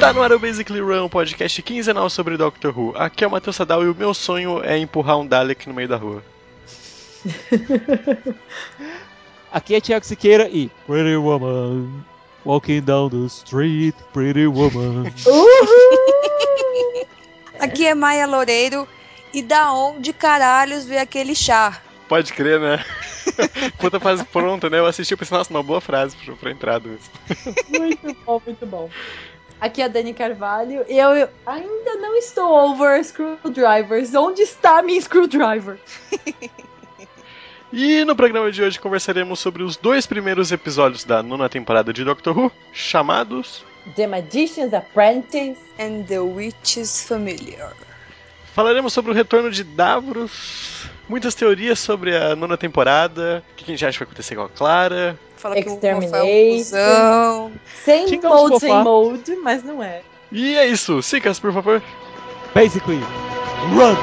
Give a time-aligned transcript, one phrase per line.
[0.00, 2.94] Está no ar o Basically Run, podcast quinzenal sobre Doctor Who.
[2.96, 5.88] Aqui é o Matheus Sadal e o meu sonho é empurrar um Dalek no meio
[5.88, 6.22] da rua.
[9.52, 12.02] Aqui é Thiago Siqueira e Pretty Woman.
[12.46, 15.04] Walking down the street, Pretty Woman.
[17.60, 18.88] Aqui é Maia Loureiro.
[19.34, 21.78] E da onde caralhos veio aquele chá?
[22.08, 22.82] Pode crer, né?
[23.78, 24.78] Puta fase pronta, né?
[24.78, 26.88] Eu assisti e pensei, nossa, uma boa frase pra, pra entrada.
[27.68, 28.88] Muito bom, muito bom.
[29.60, 34.14] Aqui é a Dani Carvalho e eu ainda não estou over screwdrivers.
[34.14, 35.78] Onde está a minha screwdriver?
[37.72, 42.02] E no programa de hoje conversaremos sobre os dois primeiros episódios da nona temporada de
[42.02, 45.56] Doctor Who, chamados The Magician's Apprentice.
[45.78, 47.72] And the Witch's Familiar.
[48.52, 53.66] Falaremos sobre o retorno de Davros, muitas teorias sobre a nona temporada, o que a
[53.68, 55.18] gente acha que vai acontecer com a Clara.
[55.40, 56.58] Fala que o Rafael é um Extermination.
[56.58, 57.52] cuzão.
[57.84, 60.02] Sem mode, sem mode, mas não é.
[60.30, 61.82] E é isso, Sicas, por favor.
[62.54, 63.00] Basically,
[63.74, 63.96] run!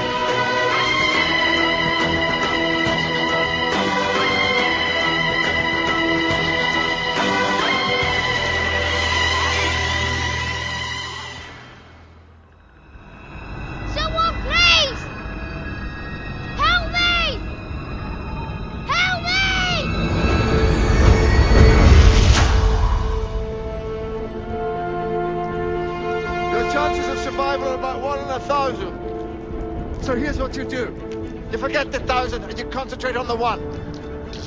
[31.77, 33.61] Forget the thousand and you concentrate on the one.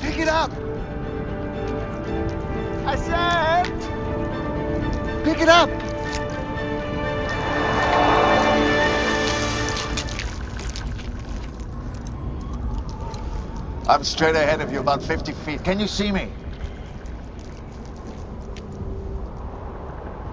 [0.01, 0.51] Pick it up.
[2.85, 3.65] I said,
[5.25, 5.71] pick it up.
[13.89, 15.63] I'm straight ahead of you, about 50 feet.
[15.63, 16.33] Can you see me?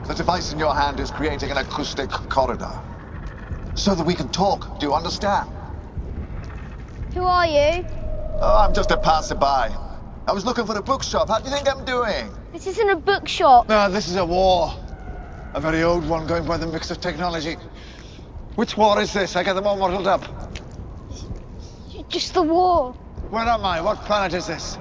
[0.08, 2.72] The device in your hand is creating an acoustic corridor.
[3.76, 4.80] So that we can talk.
[4.80, 5.57] Do you understand?
[7.14, 7.86] Who are you?
[8.40, 9.46] Oh, I'm just a passerby.
[9.46, 11.30] I was looking for a bookshop.
[11.30, 12.30] How do you think I'm doing?
[12.52, 13.70] This isn't a bookshop.
[13.70, 14.74] No, this is a war.
[15.54, 17.56] A very old one going by the mix of technology.
[18.56, 19.36] Which war is this?
[19.36, 20.24] I get them all muddled up.
[22.10, 22.94] Just the war.
[23.30, 23.82] Where am I?
[23.82, 24.78] What planet is this?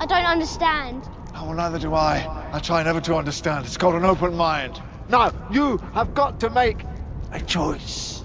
[0.00, 1.02] I don't understand.
[1.34, 2.50] Oh, well, neither do I.
[2.52, 3.66] I try never to understand.
[3.66, 4.80] It's called an open mind.
[5.08, 6.84] Now, you have got to make
[7.30, 8.21] a choice.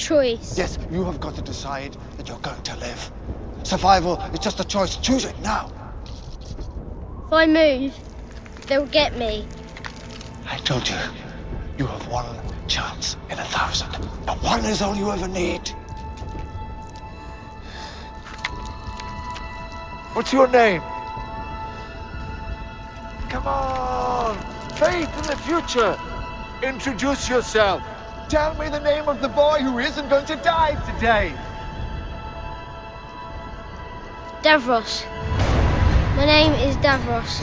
[0.00, 0.56] Choice.
[0.56, 3.12] Yes, you have got to decide that you're going to live.
[3.64, 4.96] Survival is just a choice.
[4.96, 5.70] Choose it now.
[7.26, 7.94] If I move,
[8.66, 9.46] they'll get me.
[10.50, 10.96] I told you,
[11.76, 13.94] you have one chance in a thousand.
[14.26, 15.68] And one is all you ever need.
[20.14, 20.80] What's your name?
[23.28, 24.38] Come on!
[24.76, 25.98] Faith in the future!
[26.62, 27.82] Introduce yourself!
[28.30, 31.34] Tell me the name of the boy who isn't going to die today!
[34.44, 35.04] Davros.
[36.14, 37.40] My name is Davros.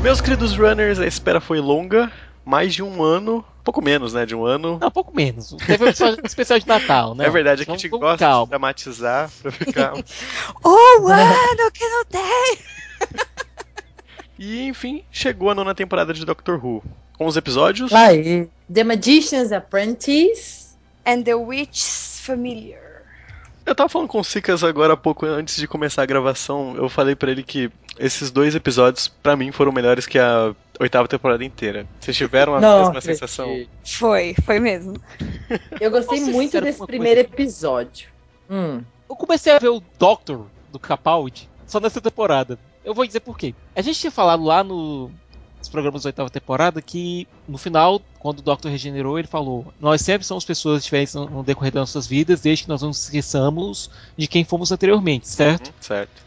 [0.00, 2.12] Meus queridos runners, a espera foi longa,
[2.44, 4.78] mais de um ano, pouco menos, né, de um ano.
[4.80, 5.52] Não, um pouco menos.
[5.66, 7.26] Teve um episódio especial de Natal, né?
[7.26, 8.46] é verdade, é que a gente gosta de calma.
[8.46, 9.92] dramatizar pra ficar.
[10.64, 12.58] Oh, ano que não tem!
[14.38, 16.82] e enfim, chegou a nona temporada de Doctor Who.
[17.16, 17.92] Com os episódios.
[17.92, 18.48] Aí.
[18.72, 20.62] The Magician's Apprentice.
[21.04, 23.02] And the Witch's Familiar.
[23.64, 26.74] Eu tava falando com o Sicas agora há pouco, antes de começar a gravação.
[26.76, 31.06] Eu falei pra ele que esses dois episódios, pra mim, foram melhores que a oitava
[31.08, 31.86] temporada inteira.
[32.00, 33.18] Vocês tiveram a Não mesma acredito.
[33.20, 33.66] sensação?
[33.84, 34.94] Foi, foi mesmo.
[35.80, 37.34] Eu gostei ser muito desse primeiro coisa?
[37.34, 38.08] episódio.
[38.50, 38.82] Hum.
[39.08, 42.58] Eu comecei a ver o Doctor do Capaldi só nessa temporada.
[42.84, 43.54] Eu vou dizer por quê.
[43.76, 45.10] A gente tinha falado lá no,
[45.58, 50.00] nos programas da oitava temporada que no final, quando o Doctor regenerou, ele falou: Nós
[50.00, 53.04] sempre somos pessoas diferentes no, no decorrer das nossas vidas, desde que nós não nos
[53.04, 55.68] esqueçamos de quem fomos anteriormente, certo?
[55.68, 56.22] Hum, certo.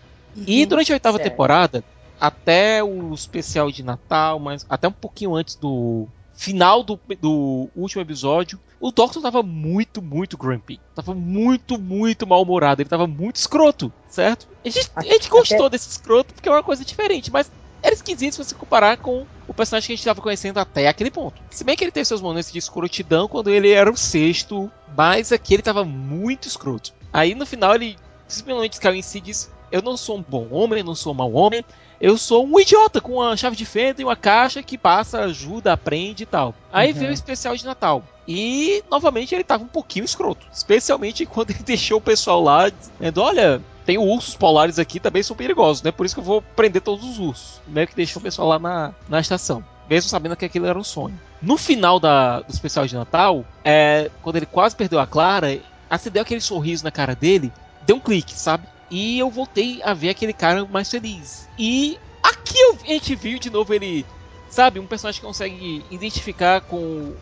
[0.48, 1.30] E durante a oitava Certo.
[1.30, 1.84] temporada,
[2.20, 8.02] até o especial de Natal, mas até um pouquinho antes do final do, do último
[8.02, 10.80] episódio, o Doctor tava muito, muito grumpy.
[10.94, 12.82] Tava muito, muito mal-humorado.
[12.82, 14.48] Ele tava muito escroto, certo?
[14.64, 17.50] A gente, a gente gostou desse escroto porque é uma coisa diferente, mas
[17.82, 21.12] era esquisito se você comparar com o personagem que a gente estava conhecendo até aquele
[21.12, 21.42] ponto.
[21.52, 25.32] Se bem que ele teve seus momentos de escrotidão quando ele era o sexto, mas
[25.32, 26.94] aqui ele estava muito escroto.
[27.14, 27.96] Aí no final ele
[28.28, 31.14] simplesmente caiu em si e disse: Eu não sou um bom homem, eu não sou
[31.14, 31.64] um mau homem,
[32.06, 35.74] eu sou um idiota com uma chave de fenda e uma caixa que passa, ajuda,
[35.74, 36.54] aprende e tal.
[36.72, 37.00] Aí Uhum.
[37.00, 38.04] veio o especial de Natal.
[38.28, 40.46] E novamente ele tava um pouquinho escroto.
[40.54, 45.36] Especialmente quando ele deixou o pessoal lá dizendo: Olha, tem ursos polares aqui, também são
[45.36, 45.92] perigosos, né?
[45.92, 47.60] Por isso que eu vou prender todos os ursos.
[47.68, 49.64] Meio que deixou o pessoal lá na, na estação.
[49.90, 51.20] Mesmo sabendo que aquilo era um sonho.
[51.42, 55.60] No final da, do especial de Natal, é, quando ele quase perdeu a Clara,
[55.90, 57.52] acendeu aquele sorriso na cara dele,
[57.84, 58.68] deu um clique, sabe?
[58.90, 61.48] E eu voltei a ver aquele cara mais feliz.
[61.58, 64.06] E aqui eu- a gente viu de novo ele,
[64.50, 67.14] sabe, um personagem que consegue identificar com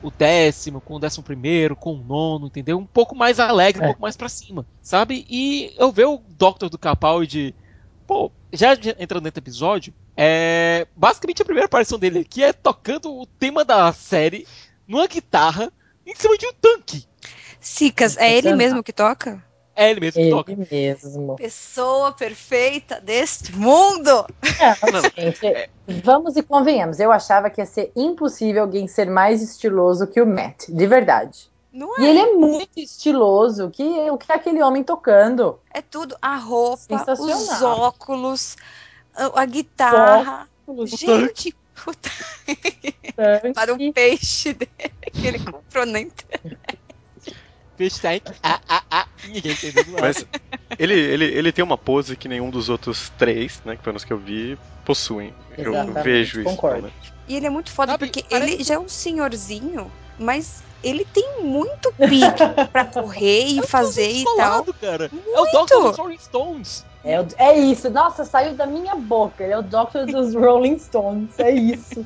[0.00, 2.78] o décimo, com o décimo primeiro, com o nono, entendeu?
[2.78, 3.88] Um pouco mais alegre, um É.
[3.88, 5.26] pouco mais pra cima, sabe?
[5.28, 7.52] E eu ver o Doctor do Capaldi,
[8.06, 12.52] pô, já de- entrando dentro do episódio, é basicamente a primeira aparição dele aqui é
[12.52, 14.46] tocando o tema da série
[14.86, 15.72] numa guitarra
[16.06, 17.04] em cima de um tanque.
[17.60, 18.56] Sicas, é ele Sensacional.
[18.58, 19.44] mesmo que toca?
[19.78, 20.50] É ele mesmo que toca.
[20.52, 21.36] Ele mesmo.
[21.36, 24.26] Pessoa perfeita deste mundo!
[24.92, 25.70] Não, gente,
[26.02, 26.98] vamos e convenhamos.
[26.98, 31.48] Eu achava que ia ser impossível alguém ser mais estiloso que o Matt, de verdade.
[31.72, 32.10] Não E é?
[32.10, 33.70] ele é muito estiloso.
[33.70, 35.60] Que, o que é aquele homem tocando?
[35.72, 36.16] É tudo.
[36.20, 38.56] A roupa, os óculos,
[39.14, 40.48] a, a guitarra.
[40.66, 41.54] Óculos, Gente,
[43.16, 43.54] tanque.
[43.54, 44.72] para um peixe dele
[45.12, 46.77] que ele comprou na internet.
[47.78, 50.00] Peixe tank, ah, ah, ah, ninguém entendeu nada.
[50.02, 50.26] Mas
[50.78, 54.04] ele, ele, ele tem uma pose que nenhum dos outros três, né, que pelo menos
[54.04, 55.32] que eu vi, possuem.
[55.56, 56.50] Eu Exatamente, vejo isso.
[56.50, 56.82] concordo.
[56.82, 56.90] né?
[57.28, 61.04] E ele é muito foda Sabe, porque parece- ele já é um senhorzinho, mas ele
[61.04, 64.64] tem muito pique pra correr e fazer e tal.
[64.80, 65.08] Cara.
[65.32, 66.84] É o Doctor dos Rolling Stones.
[67.04, 67.88] É, é isso.
[67.90, 69.44] Nossa, saiu da minha boca.
[69.44, 71.38] Ele é o Doctor dos Rolling Stones.
[71.38, 72.04] É isso.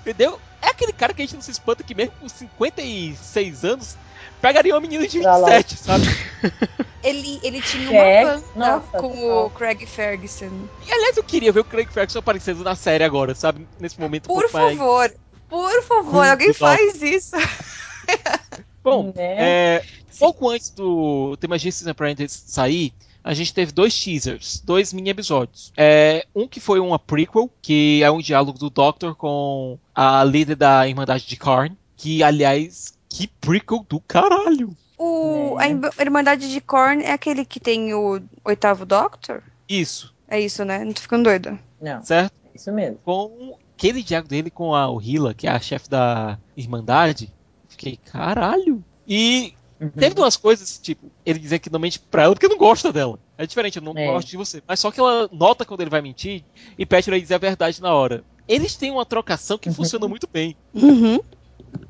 [0.00, 0.40] Entendeu?
[0.62, 3.96] É aquele cara que a gente não se espanta que mesmo com 56 anos
[4.40, 5.50] pegaria uma menina de Pra lá.
[5.58, 6.04] 27, sabe?
[7.02, 8.02] Ele, ele tinha uma
[8.34, 10.50] banda nossa, com o Craig Ferguson.
[10.86, 13.66] E aliás, eu queria ver o Craig Ferguson aparecendo na série agora, sabe?
[13.80, 15.14] Nesse momento Por pouco mais- favor,
[15.48, 16.58] por favor, Muito alguém top.
[16.58, 17.36] faz isso.
[18.84, 19.76] Bom, Né?
[19.78, 19.84] é,
[20.18, 22.92] pouco antes do The Magician's Apprentice sair,
[23.24, 25.72] a gente teve dois teasers, dois mini episódios.
[25.76, 30.56] É, um que foi uma prequel, que é um diálogo do Doctor com a líder
[30.56, 34.74] da Irmandade de Karn, que aliás, que prequel do caralho.
[34.96, 35.64] O, Né.
[35.64, 39.42] A Irm- Irmandade de Korn é aquele que tem o oitavo Doctor?
[39.68, 40.84] Isso, É isso, né?
[40.84, 41.58] Não tô ficando doida.
[41.80, 42.32] Não, certo?
[42.44, 42.98] é isso mesmo.
[43.04, 47.32] Com aquele diálogo dele com a Ohila, que é a chefe da Irmandade,
[47.68, 48.82] fiquei, caralho.
[49.06, 49.88] E Uhum.
[49.88, 53.18] Teve duas coisas, tipo, ele dizer que não mente pra ela porque não gosta dela.
[53.38, 54.08] É diferente, eu não É.
[54.08, 54.62] gosto de você.
[54.68, 56.44] Mas só que ela nota quando ele vai mentir
[56.76, 58.22] e pede pra ele dizer a verdade na hora.
[58.46, 59.74] Eles têm uma trocação que Uhum.
[59.74, 60.54] funciona muito bem.
[60.74, 61.18] Uhum.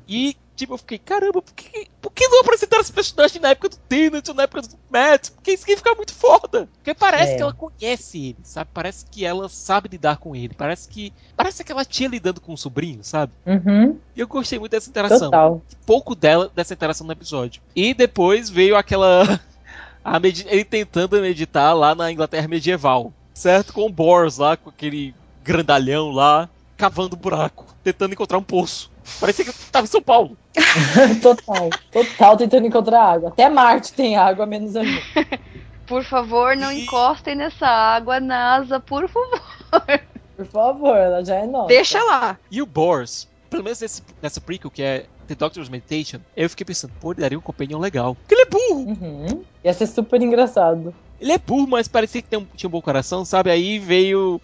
[0.07, 3.69] E, tipo, eu fiquei, caramba, por que, por que não apresentaram esse personagem na época
[3.69, 5.29] do Tennant ou na época do Matt?
[5.31, 6.67] Porque isso ia ficar muito foda.
[6.73, 7.35] Porque parece É.
[7.37, 8.69] que ela conhece ele, sabe?
[8.73, 10.53] Parece que ela sabe lidar com ele.
[10.53, 11.13] Parece que.
[11.35, 13.31] Parece aquela tia lidando com o sobrinho, sabe?
[13.45, 13.97] Uhum.
[14.15, 15.61] E eu gostei muito dessa interação Total.
[15.85, 17.61] pouco dela dessa interação no episódio.
[17.75, 19.23] E depois veio aquela
[20.47, 23.71] ele tentando meditar lá na Inglaterra medieval, certo?
[23.73, 26.49] Com o Boris lá, com aquele grandalhão lá,
[26.81, 28.89] cavando buraco, tentando encontrar um poço.
[29.19, 30.35] Parecia que tava em São Paulo.
[31.21, 31.69] Total.
[31.91, 33.29] Total tentando encontrar água.
[33.29, 35.03] Até Marte tem água, menos a gente.
[35.85, 39.41] Por favor, não E- encostem nessa água, NASA, por favor.
[40.37, 41.67] Por favor, ela já é nossa.
[41.67, 42.39] Deixa lá.
[42.49, 46.65] E o Boris, pelo menos nesse, nessa prequel que é The Doctor's Meditation, eu fiquei
[46.65, 48.15] pensando, pô, ele daria um companion legal.
[48.15, 48.79] Porque ele é burro!
[48.87, 49.43] Uhum.
[49.63, 50.95] Ia ser super engraçado.
[51.19, 53.51] Ele é burro, mas parecia que tem um- tinha um bom coração, sabe?
[53.51, 54.41] Aí veio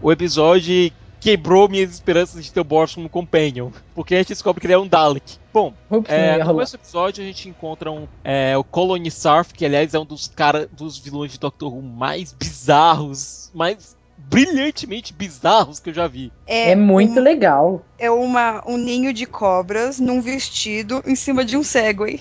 [0.00, 3.70] o episódio e quebrou minhas esperanças de ter o Boris como companion.
[3.94, 5.38] Porque a gente descobre que ele é um Dalek.
[5.52, 5.74] Bom,
[6.08, 9.92] é, no começo do episódio a gente encontra um, é, o Colony Sarf, que aliás
[9.94, 15.90] é um dos cara, dos vilões de Doctor Who mais bizarros, mais brilhantemente bizarros que
[15.90, 16.32] eu já vi.
[16.46, 17.82] É muito um- legal.
[17.98, 22.20] É uma, um ninho de cobras num vestido em cima de um Segway.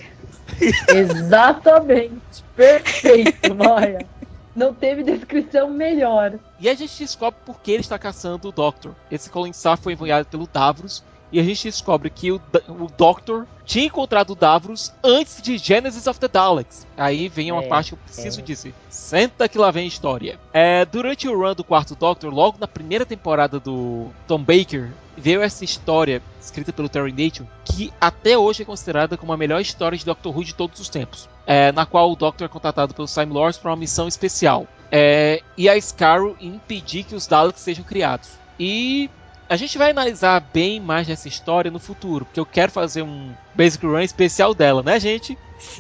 [0.90, 2.44] Exatamente.
[2.56, 4.06] Perfeito, Maia.
[4.60, 6.38] Não teve descrição melhor.
[6.60, 8.94] E a gente descobre por que ele está caçando o Doctor.
[9.10, 11.02] Esse Colin Sarf foi enviado pelo Davros
[11.32, 16.08] e a gente descobre que o, o Doctor tinha encontrado o Davros antes de Genesis
[16.08, 16.86] of the Daleks.
[16.98, 18.44] Aí vem uma É, parte que eu preciso é.
[18.44, 18.74] dizer.
[18.90, 20.40] Senta que lá vem a história.
[20.52, 25.42] É, durante o run do quarto Doctor, logo na primeira temporada do Tom Baker, veio
[25.42, 29.98] essa história escrita pelo Terry Nation, que até hoje é considerada como a melhor história
[29.98, 31.30] de Doctor Who de todos os tempos.
[31.52, 34.68] É, na qual o Doctor é contratado pelo Time Lords para uma missão especial.
[34.92, 38.30] É, e a Scarrow impedir que os Daleks sejam criados.
[38.60, 39.10] E
[39.50, 43.34] a gente vai analisar bem mais dessa história no futuro, porque eu quero fazer um
[43.56, 45.36] Basic Run especial dela, né, gente?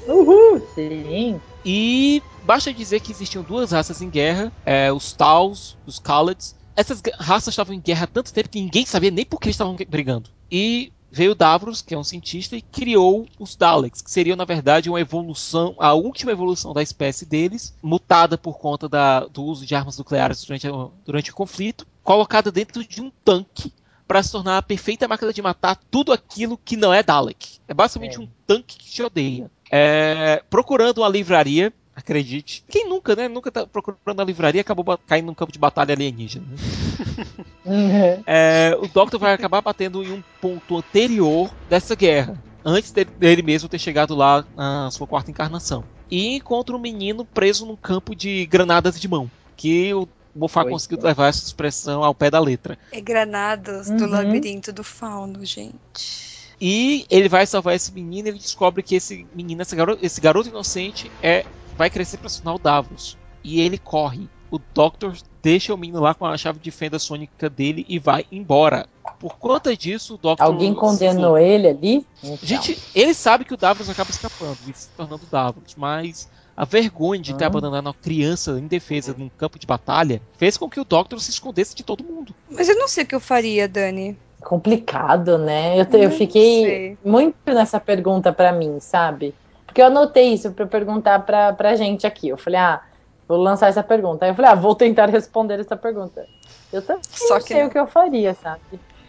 [0.07, 1.39] Uhul, sim.
[1.63, 6.55] E basta dizer que existiam duas raças em guerra, é, os Tals, os Khalids.
[6.75, 9.55] Essas raças estavam em guerra há tanto tempo que ninguém sabia nem por que eles
[9.55, 10.31] estavam brigando.
[10.51, 14.89] E veio Davros, que é um cientista, e criou os Daleks, que seriam, na verdade,
[14.89, 19.74] uma evolução, a última evolução da espécie deles, mutada por conta da- do uso de
[19.75, 20.68] armas nucleares durante,
[21.06, 23.74] durante o conflito, colocada dentro de um tanque
[24.08, 27.60] para se tornar a perfeita máquina de matar tudo aquilo que não é Dalek.
[27.68, 28.20] É basicamente É.
[28.20, 29.51] um tanque que te odeia.
[29.72, 32.63] É, procurando uma livraria, acredite.
[32.70, 33.27] Quem nunca, né?
[33.27, 36.46] Nunca tá procurando uma livraria e acabou caindo num campo de batalha alienígena.
[36.48, 36.56] né?
[38.25, 43.41] É, o Doctor vai acabar batendo em um ponto anterior dessa guerra, antes de- dele
[43.41, 45.84] mesmo ter chegado lá na sua quarta encarnação.
[46.10, 50.74] E encontra um menino preso num campo de granadas de mão, que o Moffat Pois
[50.74, 52.77] conseguiu levar essa expressão ao pé da letra.
[52.91, 54.10] É granadas do Uhum.
[54.10, 55.77] labirinto do fauno, gente.
[56.62, 60.20] E ele vai salvar esse menino e ele descobre que esse menino, esse garoto, esse
[60.20, 61.46] garoto inocente, é
[61.79, 63.17] vai crescer para se tornar o Davros.
[63.41, 64.27] E ele corre.
[64.51, 68.25] O Doctor deixa o menino lá com a chave de fenda sônica dele e vai
[68.29, 68.86] embora.
[69.17, 70.45] Por conta disso, o Doctor.
[70.45, 72.05] Alguém se condenou ele ali?
[72.21, 72.38] Então.
[72.43, 77.21] Gente, ele sabe que o Davros acaba escapando e se tornando Davros, mas a vergonha
[77.21, 77.48] de ter Hum.
[77.48, 81.74] abandonado uma criança indefesa num campo de batalha fez com que o Doctor se escondesse
[81.75, 82.36] de todo mundo.
[82.51, 84.17] Mas eu não sei o que eu faria, Dani.
[84.41, 85.79] complicado, né?
[85.79, 86.98] Eu, te- eu fiquei sei.
[87.05, 89.33] muito nessa pergunta pra mim, sabe?
[89.69, 92.27] Porque eu anotei isso pra perguntar pra, pra gente aqui.
[92.29, 92.81] Eu falei, ah,
[93.27, 94.25] vou lançar essa pergunta.
[94.25, 96.25] Aí eu falei, ah, vou tentar responder essa pergunta.
[96.73, 97.67] Eu também Só não que sei não.
[97.67, 98.59] o que eu faria, sabe?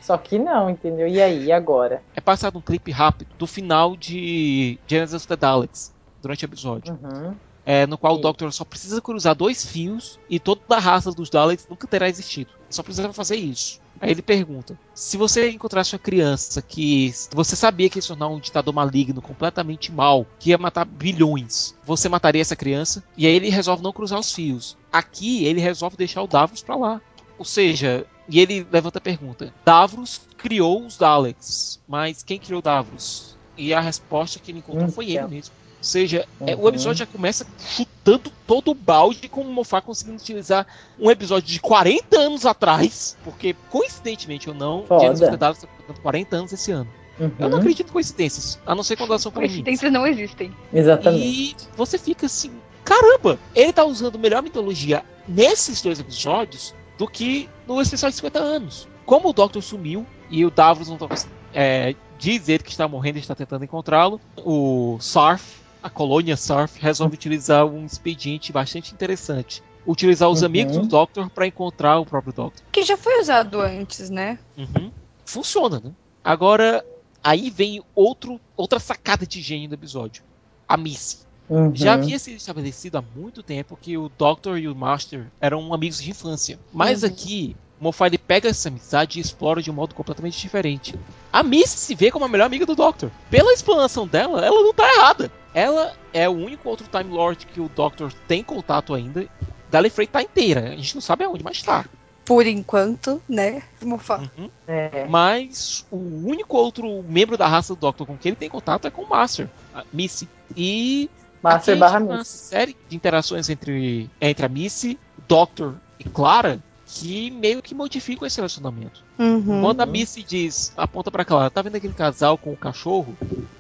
[0.03, 1.09] Só que não, entendeu?
[1.09, 2.03] E aí, e agora?
[2.15, 6.99] É passado um clipe rápido do final de Genesis of the Daleks durante o episódio.
[7.03, 7.35] Uhum.
[7.65, 8.23] é, no qual o Sim.
[8.23, 12.51] Doctor só precisa cruzar dois fios e toda a raça dos Daleks nunca terá existido.
[12.69, 13.81] Só precisava fazer isso.
[14.01, 18.29] Aí ele pergunta: se você encontrasse uma criança que você sabia que ia se tornar
[18.29, 23.05] um ditador maligno, completamente mal, que ia matar bilhões, você mataria essa criança?
[23.17, 24.77] E aí ele resolve não cruzar os fios.
[24.93, 27.01] Aqui ele resolve deixar o Davros pra lá.
[27.39, 33.37] Ou seja, e ele levanta a pergunta: Davros criou os Daleks, mas quem criou Davros?
[33.57, 35.29] E a resposta que ele encontrou foi ele Então.
[35.29, 35.55] mesmo.
[35.81, 36.69] Ou seja, é, o Uhum.
[36.69, 40.67] episódio já começa chutando todo o balde com o Moffat conseguindo utilizar
[40.99, 46.37] um episódio de 40 anos atrás, porque coincidentemente ou não, the Daleks está completando 40
[46.37, 46.89] anos esse ano.
[47.19, 47.57] Eu não Uhum.
[47.59, 49.33] acredito em coincidências, a não ser quando elas são.
[49.33, 50.55] Coincidências não existem.
[50.73, 51.25] Exatamente.
[51.27, 52.51] E você fica assim,
[52.85, 58.39] caramba, ele tá usando melhor mitologia nesses dois episódios do que no especial de 50
[58.39, 58.87] anos.
[59.07, 61.09] Como o Doctor sumiu e o Davros não tá.
[61.53, 64.21] É, diz ele que está morrendo e está tentando encontrá-lo.
[64.37, 69.63] O Sarf, a colônia Sarf, resolve utilizar um expediente bastante interessante.
[69.87, 70.47] Utilizar os Uhum.
[70.47, 72.63] amigos do Doctor para encontrar o próprio Doctor.
[72.71, 74.39] Que já foi usado antes, né?
[74.57, 74.91] Uhum.
[75.25, 75.93] Funciona, né?
[76.23, 76.85] Agora,
[77.25, 80.23] aí vem outro, outra sacada de gênio do episódio.
[80.69, 81.19] A Missy.
[81.49, 81.75] Uhum.
[81.75, 86.01] Já havia sido estabelecido há muito tempo que o Doctor e o Master eram amigos
[86.01, 86.59] de infância.
[86.73, 87.09] Mas Uhum.
[87.09, 90.95] aqui, o Moffat pega essa amizade e explora de um modo completamente diferente.
[91.33, 93.11] A Missy se vê como a melhor amiga do Doctor.
[93.31, 95.33] Pela explanação dela, ela não tá errada.
[95.55, 99.27] Ela é o único outro Time Lord que o Doctor tem contato ainda.
[99.71, 100.73] Gallifrey tá inteira.
[100.73, 101.85] A gente não sabe aonde, mas tá.
[102.25, 103.63] Por enquanto, né?
[103.81, 104.31] Vamos falar.
[104.39, 104.51] Uhum.
[104.67, 105.07] É.
[105.09, 108.91] Mas o único outro membro da raça do Doctor com quem ele tem contato é
[108.91, 110.29] com o Master, a Missy.
[110.57, 111.11] E
[111.43, 112.29] Master barra tem uma Miss.
[112.29, 118.37] série de interações entre, entre a Missy, Doctor e Clara que meio que modificam esse
[118.37, 119.05] relacionamento.
[119.19, 119.63] Uhum.
[119.63, 123.17] Quando a Missy diz, aponta pra Clara, tá vendo aquele casal com o cachorro?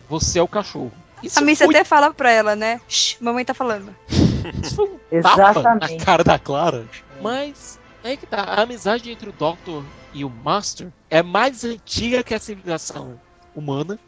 [0.08, 0.92] Você é o cachorro.
[1.22, 2.80] Isso A Missy foi, até fala pra ela, né?
[2.88, 3.94] Shh, mamãe tá falando.
[4.62, 6.04] isso foi um tapa na Exatamente.
[6.04, 6.86] cara da Clara.
[7.20, 9.84] Mas é que tá, a amizade entre o Doctor
[10.14, 13.20] e o Master é mais antiga que a civilização
[13.54, 13.98] humana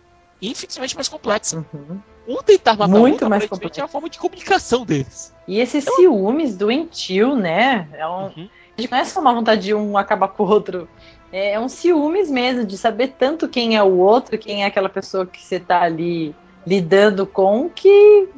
[0.40, 1.64] e infinitamente mais complexa.
[1.73, 2.00] Uhum.
[2.26, 3.81] Um tentar matar o Muito outro, mais complexa.
[3.81, 5.35] é a forma de comunicação deles.
[5.47, 7.88] E esse ciúmes doentio, né?
[7.92, 8.49] É um, Uhum.
[8.90, 10.88] não é só uma vontade de um acabar com o outro.
[11.33, 15.26] É um ciúmes mesmo, de saber tanto quem é o outro, quem é aquela pessoa
[15.26, 16.35] que você tá ali
[16.66, 18.28] lidando com, que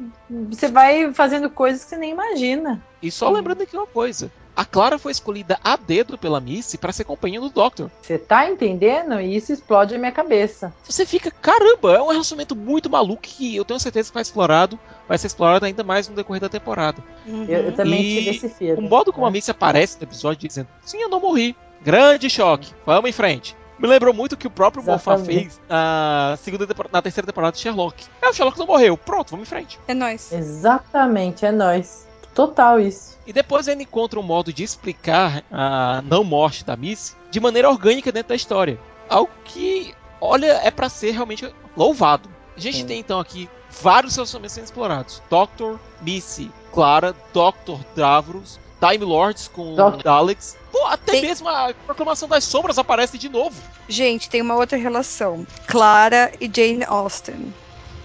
[0.49, 2.83] você vai fazendo coisas que você nem imagina.
[3.01, 6.93] E só lembrando aqui uma coisa: a Clara foi escolhida a dedo pela Missy para
[6.93, 7.91] ser companhia do Doctor.
[8.01, 9.19] Você tá entendendo?
[9.19, 10.73] E isso explode a minha cabeça.
[10.83, 14.79] Você fica, caramba, é um relacionamento muito maluco que eu tenho certeza que vai explorado,
[15.07, 17.03] vai ser explorado ainda mais no decorrer da temporada.
[17.27, 17.43] Uhum.
[17.43, 18.87] Eu, eu também E tive esse filme.
[18.87, 21.55] O modo como a Missy aparece no episódio dizendo, sim, eu não morri.
[21.83, 22.73] Grande choque.
[22.85, 23.55] Vamos em frente.
[23.77, 28.05] Me lembrou muito que o próprio Moffat fez na, segunda na terceira temporada de Sherlock.
[28.21, 28.97] É, o Sherlock não morreu.
[28.97, 29.79] Pronto, vamos em frente.
[29.87, 30.31] É nóis.
[30.31, 32.07] Exatamente, é nóis.
[32.33, 33.17] Total isso.
[33.25, 37.69] E depois ele encontra um modo de explicar a não morte da Missy de maneira
[37.69, 38.79] orgânica dentro da história.
[39.09, 42.29] Algo que, olha, é pra ser realmente louvado.
[42.55, 42.85] A gente Sim.
[42.85, 49.75] tem então aqui vários relacionamentos sendo explorados: Doctor, Missy, Clara, Doctor, Davros, Time Lords com
[49.75, 50.03] Doctor.
[50.03, 50.57] Daleks.
[50.71, 53.55] Pô, até Tem- mesmo a Proclamação das Sombras aparece de novo.
[53.87, 55.45] Gente, tem uma outra relação.
[55.67, 57.53] Clara e Jane Austen.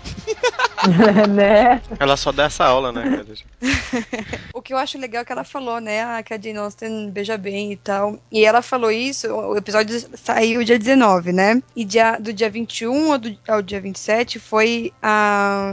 [1.28, 1.82] né?
[1.98, 3.02] Ela só dá essa aula, né?
[3.02, 3.26] cara?
[4.54, 6.02] O que eu acho legal é que ela falou, né?
[6.02, 8.18] Ah, que a Jane Austen beija bem e tal.
[8.30, 11.62] E ela falou isso, o episódio saiu dia 19, né?
[11.74, 15.72] E dia, do dia 21 ao, do, ao dia 27 foi a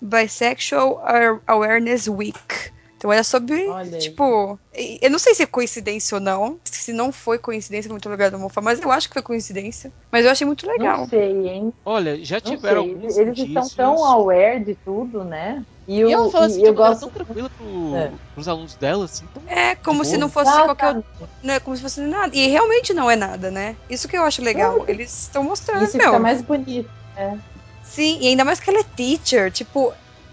[0.00, 2.72] Bisexual Ar- Awareness Week.
[2.96, 4.58] Então era sobre, Olha tipo,
[5.02, 6.58] eu não sei se é coincidência ou não.
[6.64, 9.92] Se não foi coincidência, muito legal do Mofa, mas eu acho que foi coincidência.
[10.10, 10.98] Mas eu achei muito legal.
[10.98, 11.72] Não sei, hein?
[11.84, 13.74] Olha, já Não tiveram Eles estão indícios.
[13.74, 15.62] tão aware de tudo, né?
[15.86, 17.00] E, E ela eu, fala e assim eu maneira gosto.
[17.00, 18.12] tão tranquila pro, É.
[18.32, 19.26] pros alunos dela, assim.
[19.46, 20.20] É, como se boa.
[20.22, 21.04] não fosse qualquer outro.
[21.18, 21.46] Exatamente.
[21.46, 22.34] Né, como se fosse nada.
[22.34, 23.76] E realmente não é nada, né?
[23.90, 24.82] Isso que eu acho legal.
[24.88, 26.06] Eles estão mostrando, Isso meu.
[26.06, 26.88] fica mais bonito.
[27.82, 29.52] Sim, e ainda mais que ela é teacher.
[29.52, 29.92] Tipo,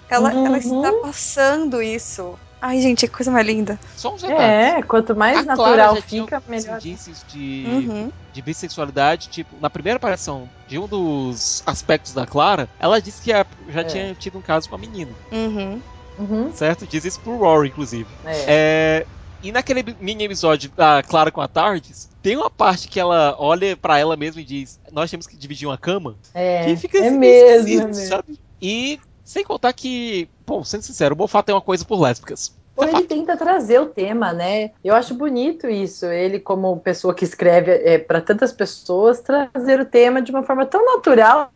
[0.10, 0.46] ela, Uhum.
[0.46, 2.40] ela está passando isso.
[2.62, 3.80] Ai, gente, que coisa mais linda.
[3.96, 4.74] Só uns detalhes.
[4.78, 6.78] É, quanto mais A Clara natural fica, alguns melhor.
[6.78, 8.12] indícios de, Uhum.
[8.32, 13.32] de bissexualidade, tipo, na primeira aparição de um dos aspectos da Clara, ela disse que
[13.32, 13.84] já É.
[13.84, 15.82] tinha tido um caso com a menina, Uhum.
[16.20, 16.86] Uhum, certo?
[16.86, 18.08] Diz isso pro Rory, inclusive.
[18.26, 18.46] é.
[18.48, 19.08] É,
[19.42, 23.76] e naquele mini episódio da Clara com a Tardes, tem uma parte que ela olha
[23.76, 26.16] pra ela mesma e diz: Nós temos que dividir uma cama.
[26.34, 27.94] É, que fica é assim, mesmo, é mesmo.
[27.96, 28.40] sabe?
[28.62, 29.00] E
[29.32, 32.54] sem contar que, bom, sendo sincero, o Moffat tem uma coisa por lésbicas.
[32.76, 34.72] Ou É ele tenta trazer o tema, né?
[34.84, 36.06] Eu acho bonito isso.
[36.06, 40.66] Ele, como pessoa que escreve é, para tantas pessoas, trazer o tema de uma forma
[40.66, 41.52] tão natural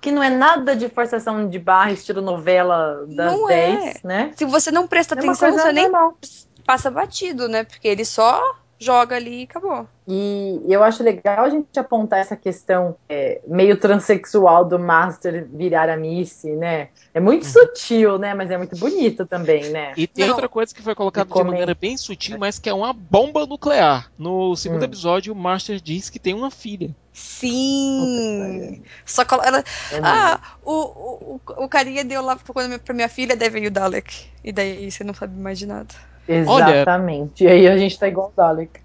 [0.00, 4.00] que não é nada de forçação de barra, estilo novela das Não 10, é.
[4.02, 4.32] né?
[4.34, 6.16] Se você não presta É atenção, você nem normal.
[6.64, 7.64] passa batido, né?
[7.64, 8.40] Porque ele só
[8.80, 9.86] joga ali e acabou.
[10.08, 15.88] E eu acho legal a gente apontar essa questão é, meio transexual do Master virar
[15.90, 16.88] a Missy, né?
[17.14, 18.34] É muito sutil, né?
[18.34, 19.92] Mas é muito bonito também, né?
[19.96, 20.32] E tem Não.
[20.32, 24.10] outra coisa que foi colocada de maneira bem sutil, mas que é uma bomba nuclear.
[24.18, 24.86] No segundo Hum.
[24.86, 26.90] episódio, o Master diz que tem uma filha.
[27.12, 28.82] Sim.
[29.04, 29.58] Só que ela.
[29.92, 33.68] É Ah, o, o, o- carinha deu lá pra, quando- pra minha filha, daí veio
[33.68, 34.26] o Dalek.
[34.42, 35.94] E daí você não sabe mais de nada.
[36.28, 37.44] Olha- Exatamente.
[37.44, 38.80] E aí a gente tá igual o Dalek.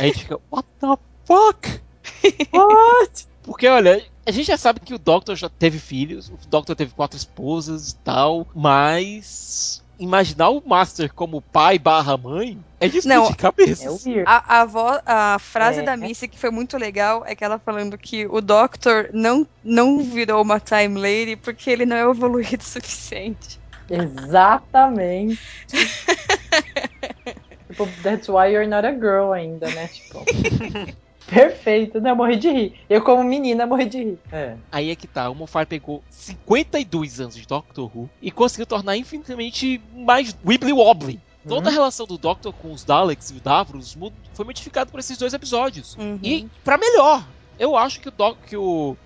[0.00, 0.86] A gente fica, what the
[1.26, 1.80] fuck?
[2.52, 3.26] What?
[3.42, 6.92] Porque, olha, a gente já sabe que o Doctor já teve filhos, o Doctor teve
[6.92, 13.24] quatro esposas e tal, mas imaginar o Master como pai barra mãe é de Não,
[13.24, 14.06] explodir cabeças.
[14.06, 14.22] É.
[14.26, 15.82] A, a, vo- a frase É.
[15.82, 20.00] da Missy que foi muito legal é que ela falando que o Doctor não, não
[20.02, 23.58] virou uma Time Lady porque ele não é evoluído o suficiente.
[23.90, 25.40] Exatamente.
[27.68, 29.88] tipo, that's why you're not a girl ainda, né?
[29.88, 30.24] Tipo.
[31.28, 32.10] Perfeito, né?
[32.10, 32.74] Eu morri de rir.
[32.88, 34.18] Eu, como menina, morri de rir.
[34.32, 34.56] É.
[34.72, 38.96] Aí é que tá, o Moffat pegou 52 anos de Doctor Who e conseguiu tornar
[38.96, 41.20] infinitamente mais wibbly wobbly.
[41.46, 43.96] Toda a relação do Doctor com os Daleks e o Davros
[44.34, 45.96] foi modificada por esses dois episódios.
[45.96, 46.18] Uhum.
[46.22, 47.26] E pra melhor,
[47.58, 48.96] eu acho que o Doc que o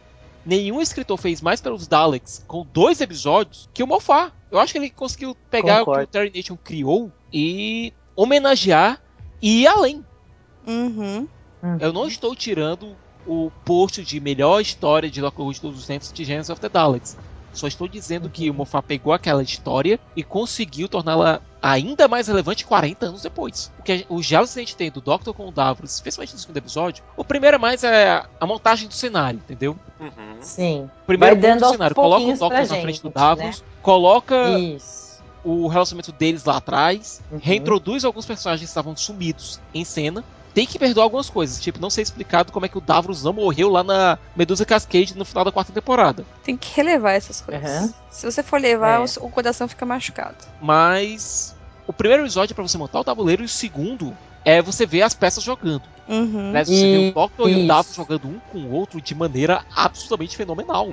[0.44, 4.32] nenhum escritor fez mais pelos Daleks com dois episódios que o Moffat.
[4.50, 6.00] Eu acho que ele conseguiu pegar o Concordo.
[6.00, 9.01] que o Terry Nation criou e homenagear
[9.40, 10.05] e ir além.
[10.66, 11.27] Uhum.
[11.81, 12.95] Eu não estou tirando
[13.27, 16.61] o posto de melhor história de Doctor Who de todos os tempos de Genesis of
[16.61, 17.16] the Daleks.
[17.53, 22.64] Só estou dizendo que o Moffat pegou aquela história e conseguiu torná-la ainda mais relevante
[22.64, 23.71] 40 anos depois.
[23.77, 26.57] Porque os diálogos que a gente tem do Doctor com o Davros, especialmente no segundo
[26.57, 29.77] episódio, o primeiro é mais é a montagem do cenário, entendeu?
[30.01, 30.37] Uhum.
[30.40, 30.90] Sim.
[31.03, 33.64] O primeiro Vai ponto dando do aos cenário, coloca o Doctor na frente do Davros,
[33.83, 35.01] coloca Isso.
[35.44, 37.38] O relacionamento deles lá atrás, Uhum.
[37.42, 40.24] reintroduz alguns personagens que estavam sumidos em cena.
[40.55, 43.33] Tem que perdoar algumas coisas, tipo, não ser explicado como é que o Davros não
[43.33, 46.26] morreu lá na Medusa Cascade no final da quarta temporada.
[46.44, 47.83] Tem que relevar essas coisas.
[47.83, 47.94] Uhum.
[48.11, 49.05] Se você for levar, É.
[49.20, 50.37] o, o coração fica machucado.
[50.61, 51.55] Mas
[51.87, 55.02] o primeiro episódio é pra você montar o tabuleiro e o segundo é você ver
[55.02, 55.83] as peças jogando.
[56.09, 56.52] Uhum.
[56.52, 56.64] Né?
[56.64, 57.66] Você vê o Doctor e o isso.
[57.68, 60.92] Davros jogando um com o outro de maneira absolutamente fenomenal.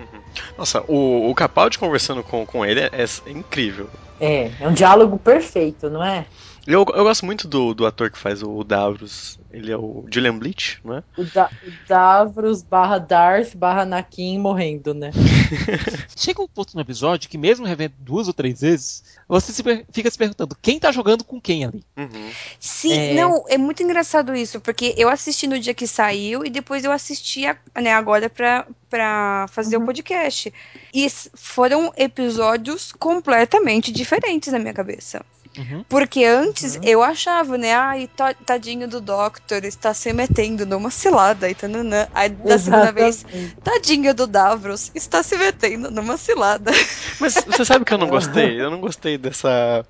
[0.58, 3.90] Nossa, o, o Capaldi conversando com, com ele é, é incrível.
[4.20, 6.26] É, é um diálogo perfeito, não é?
[6.70, 9.40] Eu, eu gosto muito do, do ator que faz o Davros.
[9.52, 11.04] Ele é o Julian Bleach, não é?
[11.18, 15.10] O, da o Davros barra Darth barra Anakin morrendo, né?
[16.16, 20.12] Chega um ponto no episódio que, mesmo revendo duas ou três vezes, você se fica
[20.12, 21.84] se perguntando quem tá jogando com quem ali.
[21.98, 22.30] Uhum.
[22.60, 23.14] Sim, É.
[23.16, 26.92] não, é muito engraçado isso, porque eu assisti no dia que saiu e depois eu
[26.92, 30.54] assisti a- né, agora pra, pra fazer o podcast.
[30.94, 35.26] E foram episódios completamente diferentes na minha cabeça.
[35.58, 35.84] Uhum.
[35.90, 37.74] Porque antes eu achava, né?
[37.74, 42.08] Ai, ta- tadinho do Doctor, está se metendo numa cilada e tananã.
[42.14, 43.58] Aí da segunda vez, Exatamente.
[43.64, 46.72] tadinho do Davros, está se metendo numa cilada.
[47.20, 48.62] Mas você sabe que eu não gostei?
[48.62, 49.84] Eu não gostei dessa.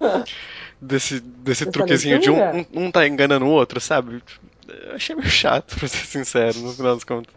[0.82, 4.24] Desse, desse Dessa truquezinho de um, um, um tá enganando o outro, sabe?
[4.66, 7.34] Eu achei meio chato, pra ser sincero, no final das contas.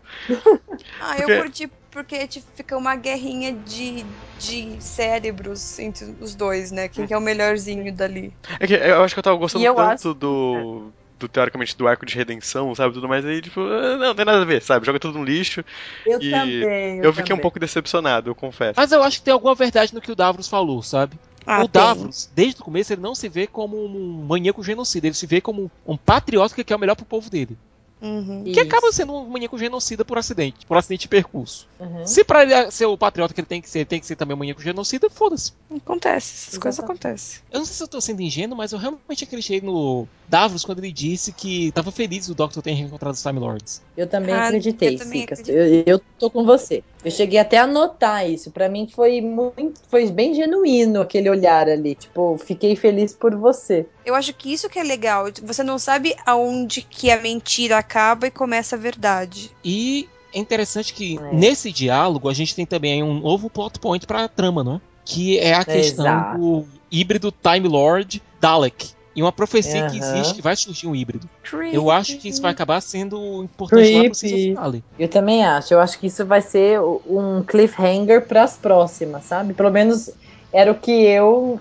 [1.01, 4.05] Ah, Porque- eu curti porque tipo, fica uma guerrinha de,
[4.37, 6.89] de cérebros entre os dois, né?
[6.89, 8.37] Quem que é o melhorzinho dali.
[8.61, 10.93] É que eu acho que eu tava gostando eu tanto acho- do.
[11.19, 12.95] Do, teoricamente, do arco de redenção, sabe?
[12.95, 14.85] Tudo mais aí, tipo, ah, não, não tem nada a ver, sabe?
[14.85, 15.65] Joga tudo no lixo.
[16.05, 16.99] Eu E também.
[17.01, 17.41] Eu, fiquei um também.
[17.41, 18.81] pouco decepcionado, eu confesso.
[18.81, 21.17] Mas eu acho que tem alguma verdade no que o Davros falou, sabe?
[21.47, 21.73] Ah, o tem.
[21.73, 25.41] Davros, desde o começo, ele não se vê como um maníaco genocida, ele se vê
[25.41, 27.57] como um patriota que quer o melhor pro povo dele.
[28.03, 28.43] Uhum.
[28.45, 31.69] Que acaba sendo um maníaco genocida por acidente, por acidente de percurso.
[31.79, 32.05] Uhum.
[32.05, 34.17] Se pra ele ser o patriota que ele tem que ser, ele tem que ser
[34.17, 35.53] também um maníaco genocida, foda-se.
[35.75, 37.41] Acontece, essas coisas acontecem.
[37.51, 40.81] Eu não sei se eu tô sendo ingênuo, mas eu realmente acreditei no Davros quando
[40.81, 43.81] ele disse que tava feliz do Doctor ter reencontrado os Time Lords.
[43.97, 45.41] Eu também Ah, acreditei, eu também Cicas.
[45.41, 45.85] acreditei.
[45.87, 46.83] Eu, eu tô com você.
[47.05, 48.51] Eu cheguei até a notar isso.
[48.51, 51.95] Pra mim foi muito, foi bem genuíno aquele olhar ali.
[51.95, 53.87] Tipo, fiquei feliz por você.
[54.05, 55.27] Eu acho que isso que é legal.
[55.43, 59.51] Você não sabe aonde que a mentira acaba e começa a verdade.
[59.65, 61.35] E é interessante que É.
[61.35, 64.81] nesse diálogo a gente tem também um novo plot point pra trama, não é?
[65.05, 66.39] Que é a questão Exato.
[66.39, 68.91] do híbrido Time Lord Dalek.
[69.15, 70.15] E uma profecia que Aham.
[70.15, 71.29] existe que vai surgir um híbrido.
[71.71, 74.55] Eu acho que isso vai acabar sendo importante lá pro Creepy.
[74.55, 74.83] season.
[74.99, 75.75] Eu também acho.
[75.75, 79.53] Eu acho que isso vai ser um cliffhanger pras próximas, sabe?
[79.53, 80.11] Pelo menos
[80.53, 81.61] era o que eu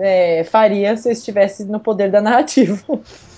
[0.00, 2.78] é, faria se eu estivesse no poder da narrativa.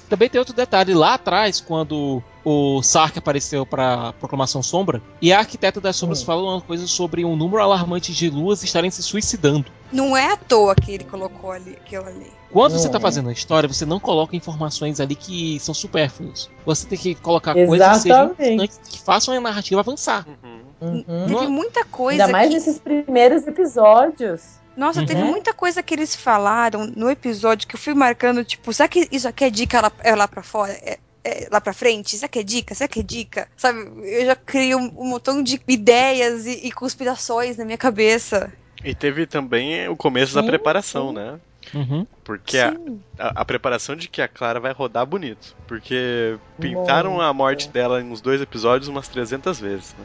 [0.08, 5.38] Também tem outro detalhe lá atrás, quando o Sark apareceu pra Proclamação Sombra, e a
[5.38, 6.26] Arquiteta das Sombras Hum.
[6.26, 9.64] falou uma coisa sobre um número alarmante de luas estarem se suicidando.
[9.90, 12.30] Não é à toa que ele colocou ali aquilo ali.
[12.52, 13.00] Quando Não você está é.
[13.00, 16.48] fazendo a história, você não coloca informações ali que são supérfluas.
[16.64, 18.78] Você tem que colocar coisas que Exatamente.
[18.90, 20.26] que façam a narrativa avançar.
[20.28, 21.02] Uhum.
[21.08, 21.26] Uhum.
[21.26, 22.54] Teve muita coisa Ainda mais que...
[22.54, 24.42] nesses primeiros episódios.
[24.76, 25.06] Nossa, Uhum.
[25.06, 29.08] teve muita coisa que eles falaram no episódio que eu fui marcando, tipo, será que
[29.12, 30.72] isso aqui é dica lá, é lá pra fora?
[30.72, 32.16] É, é lá pra frente?
[32.16, 32.74] Será que é dica?
[32.74, 33.48] Será que é dica?
[33.56, 38.52] Sabe, eu já criei um, um montão de ideias e, e conspirações na minha cabeça.
[38.84, 41.14] E teve também o começo da Sim, preparação, sim.
[41.14, 41.38] né?
[41.72, 42.06] Uhum.
[42.22, 42.74] Porque a,
[43.18, 45.56] a, a preparação de que a Clara vai rodar bonito.
[45.66, 47.22] Porque pintaram Muito.
[47.22, 50.04] a morte dela nos dois episódios umas 300 vezes, né?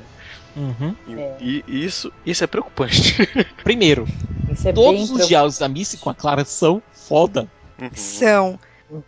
[0.56, 0.96] Uhum.
[1.06, 1.38] E, É.
[1.42, 3.16] e isso, isso é preocupante.
[3.64, 4.08] Primeiro,
[4.66, 7.48] é bem todos os diálogos da Missy com a Clara são foda.
[7.82, 7.90] Uhum.
[7.94, 8.60] São.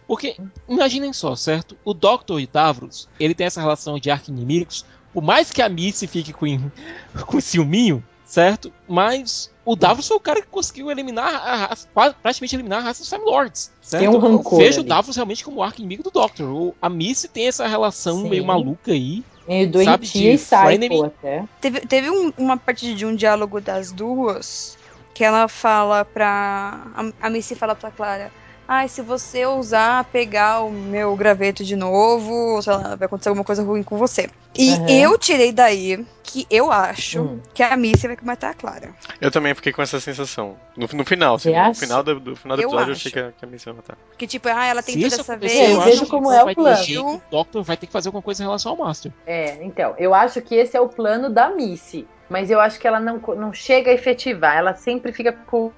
[0.08, 0.38] Porque,
[0.70, 1.76] imaginem só, certo?
[1.84, 4.86] O Doctor e Davros, ele tem essa relação de arqui-inimigos.
[5.14, 6.46] Por mais que a Missy fique com,
[7.26, 8.72] com ciúminho, certo?
[8.88, 11.88] Mas o Davros foi o cara que conseguiu eliminar a raça,
[12.22, 14.02] praticamente eliminar a raça dos Time Lords, certo?
[14.02, 14.90] Tem um rancor Eu vejo o ali.
[14.90, 16.48] Davros realmente como o arqui-inimigo do Doctor.
[16.48, 18.30] O, a Missy tem essa relação Sim.
[18.30, 19.24] meio maluca aí.
[19.48, 20.90] Meio sabe, doentia e frenemy.
[20.96, 21.44] psycho até.
[21.60, 24.78] Teve, teve um- uma parte de um diálogo das duas
[25.14, 26.82] que ela fala pra.
[26.96, 28.32] A, a Missy fala pra Clara.
[28.68, 33.44] Ai, se você ousar pegar o meu graveto de novo, sei lá, vai acontecer alguma
[33.44, 34.30] coisa ruim com você.
[34.58, 34.90] E Aham.
[34.90, 37.40] eu tirei daí que eu acho Hum.
[37.54, 38.96] que a Missy vai matar a Clara.
[39.20, 40.56] Eu também fiquei com essa sensação.
[40.78, 43.20] No, no final, assim, no final do, do final do Eu episódio eu achei que
[43.20, 43.98] a, que a Missy ia matar.
[44.18, 45.70] Que tipo, ah, ela tem Se toda isso essa acontecer, vez.
[45.72, 47.16] eu eu vejo acho como que é o vai ter plano.
[47.16, 49.12] O Doctor vai ter que fazer alguma coisa em relação ao Master.
[49.26, 52.08] É, então, eu acho que esse é o plano da Missy.
[52.32, 54.56] Mas eu acho que ela não, não chega a efetivar.
[54.56, 55.70] Ela sempre fica com,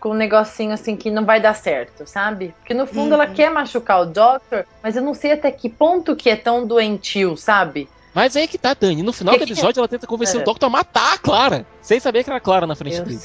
[0.00, 2.54] com um negocinho assim que não vai dar certo, sabe?
[2.60, 3.22] Porque no fundo Uhum.
[3.22, 6.66] ela quer machucar o Doctor, mas eu não sei até que ponto que é tão
[6.66, 7.86] doentio, sabe?
[8.14, 9.02] Mas aí que tá, Dani.
[9.02, 10.42] No final Que do que- episódio, ela tenta convencer É.
[10.42, 11.66] o Doctor a matar a Clara.
[11.82, 13.18] Sem saber que era a Clara na frente dele.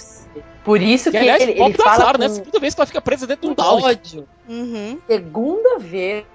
[0.65, 2.27] Por isso Que, que, aliás, ele, ele da fala Clara, né?
[2.27, 4.27] com Segunda vez que ela fica presa dentro de um ódio.
[4.49, 4.99] Uhum.
[5.07, 6.25] Segunda vez.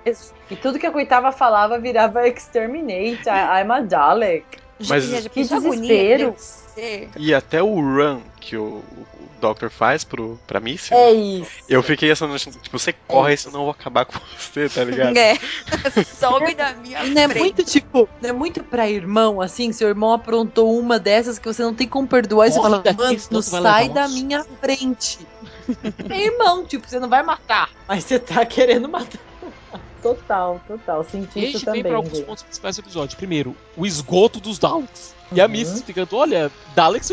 [0.50, 3.28] E tudo que a coitava falava virava exterminate.
[3.28, 4.44] I- I'm a Dalek.
[4.88, 6.32] Mas que desespero.
[6.32, 7.10] que deve ser.
[7.16, 9.06] E até o run que o, o
[9.40, 11.50] Doctor faz pro, pra Missy, É isso.
[11.68, 15.16] eu fiquei essa noite, tipo, você corre, senão eu vou acabar com você, tá ligado?
[15.16, 15.36] É.
[16.18, 17.38] Sobe da minha E não é frente.
[17.42, 21.62] muito, tipo, não é muito pra irmão, assim, seu irmão aprontou uma dessas que você
[21.62, 25.18] não tem como perdoar e você fala, mano, levar sai da susto." minha frente.
[26.10, 29.18] É irmão, tipo, você não vai matar, mas você tá querendo matar.
[30.04, 31.02] Total, total.
[31.04, 31.82] Senti E a isso gente vem também.
[31.84, 32.26] para alguns gente.
[32.26, 33.16] pontos principais do episódio.
[33.16, 35.14] Primeiro, o esgoto dos Daleks.
[35.32, 35.50] E a Uhum.
[35.52, 37.08] Miss explicando, olha, Daleks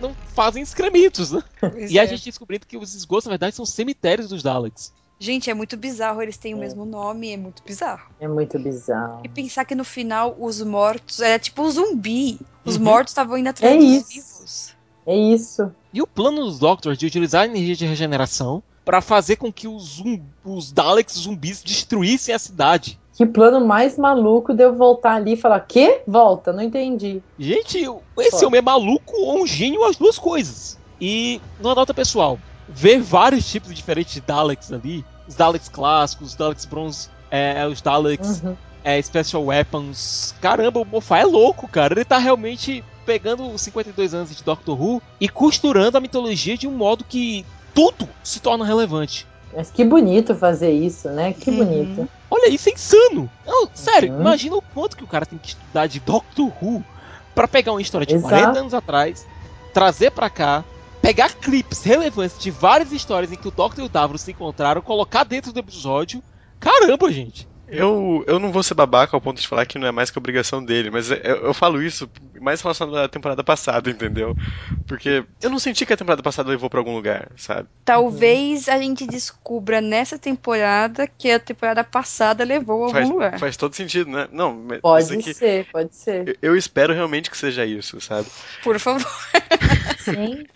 [0.00, 1.42] não fazem excrementos, né?
[1.58, 2.06] Pois E a é.
[2.06, 4.92] gente descobrindo que os esgotos, na verdade, são cemitérios dos Daleks.
[5.18, 6.60] Gente, é muito bizarro, eles têm o É.
[6.60, 8.02] mesmo nome, é muito bizarro.
[8.20, 9.22] É muito bizarro.
[9.24, 12.38] E pensar que no final os mortos era tipo um zumbi.
[12.64, 12.82] Os Uhum.
[12.84, 14.08] mortos estavam indo atrás É dos isso.
[14.08, 14.74] vivos.
[15.06, 15.72] É isso.
[15.92, 19.66] E o plano dos Doctors de utilizar a energia de regeneração para fazer com que
[19.66, 20.02] os,
[20.44, 22.98] os Daleks zumbis destruíssem a cidade.
[23.16, 26.02] Que plano mais maluco de eu voltar ali e falar: Quê?
[26.06, 27.22] Volta, não entendi.
[27.38, 27.78] Gente,
[28.18, 28.46] esse Foda.
[28.46, 30.78] homem é maluco ou um gênio, as duas coisas.
[31.00, 36.34] E, numa nota pessoal, ver vários tipos diferentes de Daleks ali, os Daleks clássicos, os
[36.34, 38.56] Daleks bronze, é, os Daleks Uhum.
[38.82, 40.34] é, Special Weapons.
[40.40, 41.94] Caramba, o Moffat é louco, cara.
[41.94, 46.66] Ele tá realmente pegando os 52 anos de Doctor Who e costurando a mitologia de
[46.66, 49.26] um modo que tudo se torna relevante.
[49.54, 51.32] Mas que bonito fazer isso, né?
[51.32, 51.56] Que Uhum.
[51.58, 52.08] bonito.
[52.30, 53.30] Olha, isso é insano.
[53.46, 54.20] Não, sério, Uhum.
[54.20, 56.84] imagina o quanto que o cara tem que estudar de Doctor Who
[57.34, 58.28] pra pegar uma história de Exato.
[58.28, 59.24] 40 anos atrás,
[59.72, 60.64] trazer pra cá,
[61.00, 64.82] pegar clipes relevantes de várias histórias em que o Doctor e o Davros se encontraram,
[64.82, 66.22] colocar dentro do episódio.
[66.58, 67.46] Caramba, gente.
[67.66, 70.18] Eu, eu não vou ser babaca ao ponto de falar que não é mais que
[70.18, 74.36] obrigação dele, mas eu, eu falo isso mais relacionado à temporada passada, entendeu?
[74.86, 77.66] Porque eu não senti que a temporada passada levou pra algum lugar, sabe?
[77.84, 83.38] Talvez a gente descubra nessa temporada que a temporada passada levou a Faz, algum lugar.
[83.40, 84.28] faz todo sentido, né?
[84.30, 86.28] Não, mas Pode aqui- ser, pode ser.
[86.28, 88.28] eu- eu espero realmente que seja isso, sabe?
[88.62, 89.06] Por favor.
[89.98, 90.46] Sim,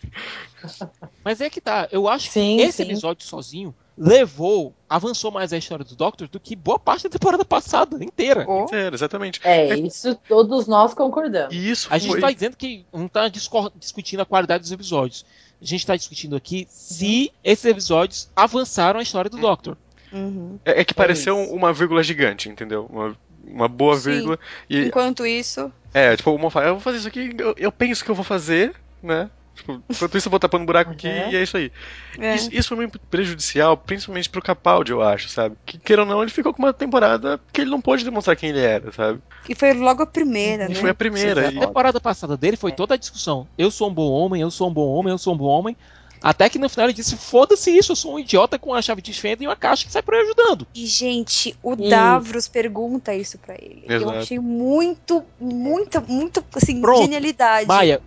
[1.24, 2.82] Mas é que tá, eu acho Sim, que esse sim.
[2.84, 7.44] episódio sozinho levou, avançou mais a história do Doctor do que boa parte da temporada
[7.44, 8.44] passada inteira.
[8.48, 9.40] Oh, É, exatamente.
[9.42, 11.54] é, isso todos nós concordamos.
[11.54, 12.20] Isso A gente foi...
[12.20, 15.26] tá dizendo que não tá discor- discutindo a qualidade dos episódios.
[15.60, 19.76] A gente tá discutindo aqui se esses episódios avançaram a história do Doctor.
[20.12, 20.58] uhum.
[20.64, 21.52] É, é que pareceu isso.
[21.52, 22.86] uma vírgula gigante, entendeu?
[22.88, 24.10] Uma, uma boa Sim.
[24.12, 24.38] vírgula.
[24.70, 28.04] E, Enquanto isso, é, tipo, o Moffat, eu vou fazer isso aqui, eu, eu penso
[28.04, 29.28] que eu vou fazer, né?
[29.58, 31.30] Tipo, enquanto isso eu vou tapando um buraco aqui Uhum.
[31.30, 31.70] e é isso aí.
[32.18, 32.34] é.
[32.36, 35.56] Isso, isso foi muito prejudicial, principalmente pro Capaldi, eu acho, sabe?
[35.66, 38.50] Que, queira ou não, ele ficou com uma temporada que ele não pôde demonstrar quem
[38.50, 39.20] ele era, sabe?
[39.48, 40.74] E foi logo a primeira, E né?
[40.76, 41.48] foi a primeira.
[41.48, 43.48] A E, temporada passada dele foi toda a discussão.
[43.58, 45.76] Eu sou um bom homem, eu sou um bom homem, eu sou um bom homem.
[46.20, 49.00] Até que no final ele disse: foda-se isso, eu sou um idiota com uma chave
[49.00, 50.66] de fenda e uma caixa que sai por aí ajudando.
[50.74, 51.88] E, gente, o Isso.
[51.88, 53.84] Davros pergunta isso pra ele.
[53.88, 54.18] Eu Exato.
[54.18, 57.02] achei muito, muita, muito, assim, Pronto.
[57.02, 57.68] genialidade.
[57.68, 58.00] Maia,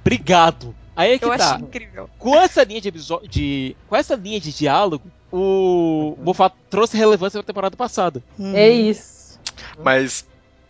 [0.00, 0.74] obrigado.
[1.00, 1.54] Aí é que eu tá.
[1.54, 2.10] achei incrível.
[2.18, 3.28] Com essa linha de episódio.
[3.28, 8.22] De, com essa linha de diálogo, o Moffat trouxe relevância pra temporada passada.
[8.38, 8.54] Uhum.
[8.54, 9.38] É isso.
[9.82, 10.26] mas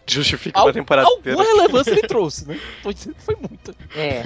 [0.06, 1.38] justifica Al- uma temporada inteira.
[1.38, 2.58] alguma relevância ele trouxe, né?
[2.82, 3.74] Tô dizendo que foi muita.
[3.96, 4.22] É.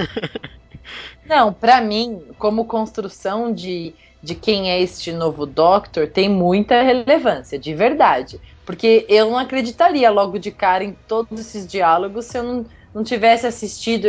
[1.26, 7.58] Não, pra mim, como construção de, de quem é este novo Doctor, tem muita relevância,
[7.58, 8.40] de verdade.
[8.66, 13.02] Porque eu não acreditaria logo de cara em todos esses diálogos se eu não, não
[13.02, 14.06] tivesse assistido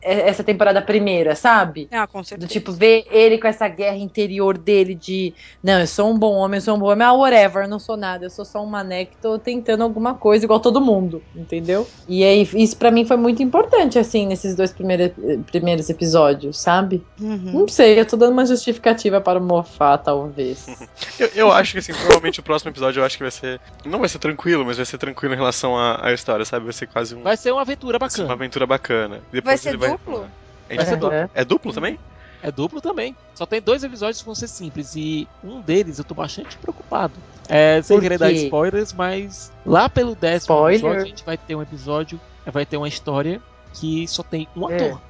[0.00, 1.88] essa temporada primeira, sabe?
[1.90, 2.52] Ah, com Do certeza.
[2.52, 6.58] tipo, ver ele com essa guerra interior dele de não, eu sou um bom homem,
[6.58, 8.66] eu sou um bom homem, ah, whatever, eu não sou nada, eu sou só um
[8.66, 11.86] mané que tô tentando alguma coisa igual todo mundo, entendeu?
[12.08, 15.12] E aí, isso pra mim foi muito importante, assim, nesses dois primeiros,
[15.46, 17.04] primeiros episódios, sabe?
[17.20, 17.50] Uhum.
[17.52, 20.66] Não sei, eu tô dando uma justificativa para o Moffat, talvez.
[21.18, 23.60] Eu, eu acho que assim, provavelmente o próximo episódio eu acho que vai ser.
[23.84, 26.64] Não vai ser tranquilo, mas vai ser tranquilo em relação à, história, sabe?
[26.64, 29.20] Vai ser quase um, Vai ser uma aventura vai ser uma aventura bacana.
[29.32, 30.26] Depois Vai ser ele vai duplo?
[30.68, 31.30] Vai ser duplo.
[31.34, 31.98] É duplo também?
[32.42, 33.14] É duplo também.
[33.34, 34.94] Só tem dois episódios que vão ser simples.
[34.96, 37.12] E um deles eu tô bastante preocupado.
[37.48, 40.76] É, sem querer dar spoilers, mas lá pelo décimo Spoiler?
[40.78, 43.42] episódio a gente vai ter um episódio, vai ter uma história
[43.74, 44.76] que só tem um É.
[44.76, 45.00] ator.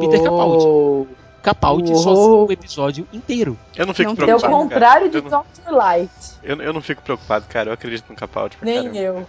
[0.00, 0.64] Peter Capaldi.
[0.64, 1.08] Uou.
[1.42, 2.02] Capaldi Uou.
[2.02, 3.56] sozinho o episódio inteiro.
[3.76, 4.52] Eu não fico Não É o preocupado.
[4.52, 4.62] cara.
[4.64, 6.10] contrário de Eu não, Doctor Light.
[6.42, 7.70] eu, eu não fico preocupado, cara.
[7.70, 8.98] Eu acredito no Capaldi Nem caramba.
[8.98, 9.26] eu.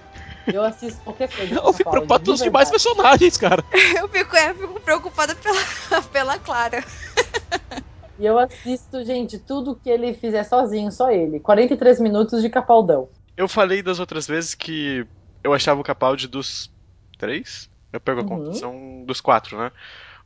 [0.47, 1.55] Eu assisto qualquer coisa.
[1.55, 3.63] Eu fico preocupado de pelos demais personagens, cara.
[3.97, 6.83] Eu fico, é, eu fico preocupada pela, pela Clara.
[8.17, 11.39] E eu assisto, gente, tudo que ele fizer sozinho, só ele.
[11.39, 13.09] 43 minutos de Capaldão.
[13.35, 15.05] Eu falei das outras vezes que
[15.43, 16.69] eu achava o Capaldi dos
[17.17, 17.69] três?
[17.91, 18.29] Eu pego a Uhum.
[18.29, 19.71] conta, são dos quatro, né?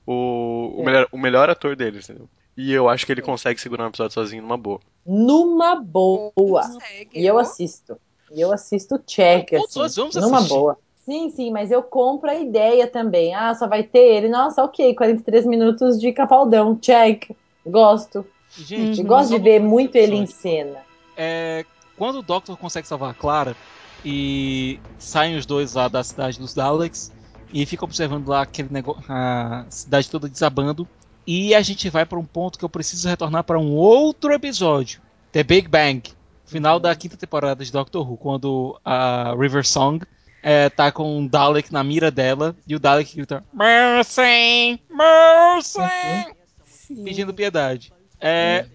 [0.06, 0.86] O, o, É.
[0.86, 2.30] melhor, o melhor ator deles, entendeu?
[2.58, 4.80] E eu acho que ele consegue segurar um episódio sozinho numa boa.
[5.06, 6.32] Numa boa.
[6.36, 8.00] Consegue, E eu assisto.
[8.32, 9.80] E eu assisto check, Todos assim.
[9.80, 10.54] nós vamos numa assistir.
[10.54, 10.78] boa.
[11.06, 13.34] Sim, sim, mas eu compro a ideia também.
[13.36, 14.28] Ah, só vai ter ele.
[14.28, 16.76] Nossa, ok, 43 minutos de Capaldão.
[16.76, 17.30] Check.
[17.66, 18.26] Gosto.
[18.58, 20.80] Gente, Eu gosto de ver muito ele em cena.
[21.16, 21.64] É,
[21.98, 23.56] quando o Doctor consegue salvar a Clara
[24.04, 27.12] e saem os dois lá da cidade dos Daleks
[27.54, 30.88] e fica observando lá aquele negócio, a cidade toda desabando,
[31.28, 35.02] E a gente vai para um ponto que eu preciso retornar para um outro episódio.
[35.32, 36.04] The Big Bang.
[36.46, 40.06] Final da quinta temporada de Doctor Who, quando a River Song
[40.44, 44.80] é, tá com um Dalek na mira dela e o Dalek grita Mercy!
[44.90, 46.34] Mercy!
[47.04, 47.92] Pedindo piedade.
[48.22, 48.68] É,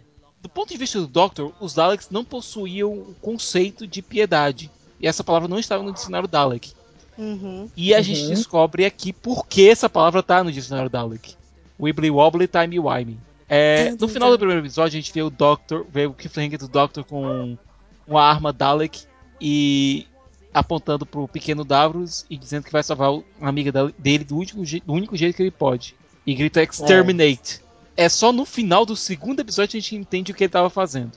[0.42, 4.70] do ponto de vista do Doctor, os Daleks não possuíam o conceito de piedade.
[4.98, 6.72] E essa palavra não estava no dicionário Dalek.
[7.16, 7.70] Uhum.
[7.76, 11.36] E a gente descobre aqui por que essa palavra tá no dicionário Dalek.
[11.78, 13.18] Wibbly Wobbly Timey Wimey.
[13.52, 16.68] É, no final do primeiro episódio, a gente vê o Doctor, vê o cliffhanger do
[16.68, 17.58] Doctor com
[18.06, 19.02] uma arma Dalek
[19.40, 20.06] e
[20.54, 24.92] apontando pro pequeno Davros e dizendo que vai salvar uma amiga dele do, último do
[24.92, 25.96] único jeito que ele pode.
[26.24, 27.60] E grita Exterminate.
[27.96, 28.08] É.
[28.08, 31.12] só no final do segundo episódio que a gente entende o que ele tava fazendo.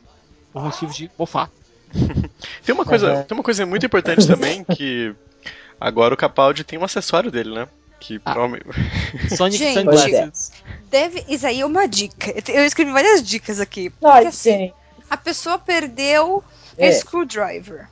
[0.51, 1.49] Por motivo de bofar.
[2.65, 3.23] Tem uma coisa, Uhum.
[3.23, 5.13] tem uma coisa muito importante também que
[5.79, 7.67] agora o Capaldi tem um acessório dele, né?
[8.05, 8.33] Que Ah.
[8.33, 8.65] provavelmente-
[9.37, 9.73] Sonic Gente.
[9.79, 10.51] Sunglasses.
[10.89, 11.23] Deve.
[11.29, 12.33] Isso aí é uma dica.
[12.51, 13.89] Eu escrevi várias dicas aqui.
[13.89, 14.71] Porque Ai, assim,
[15.09, 16.43] a pessoa perdeu
[16.77, 16.91] a É.
[16.91, 17.87] screwdriver.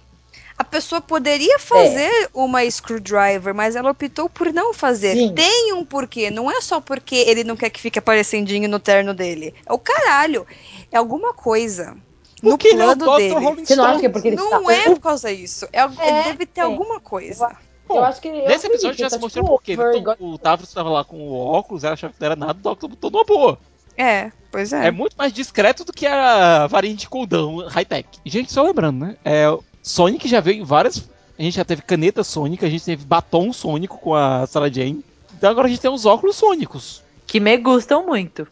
[0.57, 5.15] A pessoa poderia fazer uma screwdriver, mas ela optou por não fazer.
[5.15, 5.33] Sim.
[5.33, 6.29] Tem um porquê.
[6.29, 9.55] Não é só porque ele não quer que fique aparecendinho no terno dele.
[9.65, 10.45] É o caralho.
[10.91, 11.95] É alguma coisa.
[12.43, 13.35] No é plano dele.
[13.65, 14.73] Você não acha que é porque ele Não está...
[14.73, 15.67] é por causa disso.
[15.71, 16.63] É, É, deve ter é.
[16.63, 17.55] alguma coisa.
[17.97, 19.73] Eu acho que eu Nesse episódio que já se tá, mostrou tipo, por quê.
[19.73, 22.25] over, Ele igual- to- O Davros estava lá com o óculos, ela achava que não
[22.25, 23.57] era nada, o Doctor botou numa boa.
[23.97, 24.87] É, pois é.
[24.87, 28.07] É muito mais discreto do que a varinha de coldão high-tech.
[28.25, 29.15] Gente, só lembrando, né?
[29.23, 29.45] É,
[29.83, 31.09] Sonic já veio em várias.
[31.37, 35.03] A gente já teve caneta Sonic, a gente teve batom sônico com a Sarah Jane.
[35.33, 37.01] Então agora a gente tem os óculos sônicos.
[37.27, 38.47] Que me gustam muito.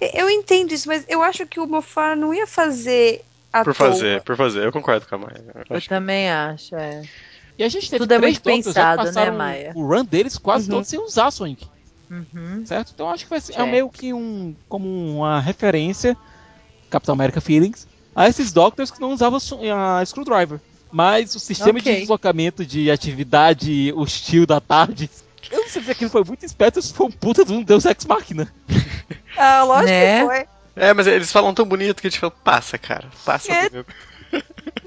[0.00, 3.88] Eu entendo isso, mas eu acho que o Mofar não ia fazer à por toa.
[3.90, 4.64] fazer, por fazer.
[4.64, 5.44] Eu concordo com a Maia.
[5.54, 7.02] Eu Eu acho- também acho, é.
[7.58, 9.72] E a gente teve Tudo é três muito Doctors já que pensado, né, Maia?
[9.74, 10.76] O run deles quase Uhum.
[10.76, 11.66] todos sem usar Sonic,
[12.10, 12.64] Uhum.
[12.64, 12.92] certo?
[12.94, 14.54] Então acho que vai ser é meio que um.
[14.68, 16.16] como uma referência,
[16.90, 19.38] Capitão America Feelings, a esses Doctors que não usavam
[19.74, 20.60] a Screwdriver.
[20.90, 22.00] Mas o sistema de Ok.
[22.00, 25.08] deslocamento de atividade hostil da tarde.
[25.50, 27.62] Eu não sei se aquilo foi muito esperto ou se foi um puta de um
[27.62, 28.52] Deus Ex Machina.
[29.36, 30.20] Ah, lógico Né?
[30.20, 30.46] que foi.
[30.76, 33.68] É, mas eles falam tão bonito que a gente fala, passa, cara, passa É.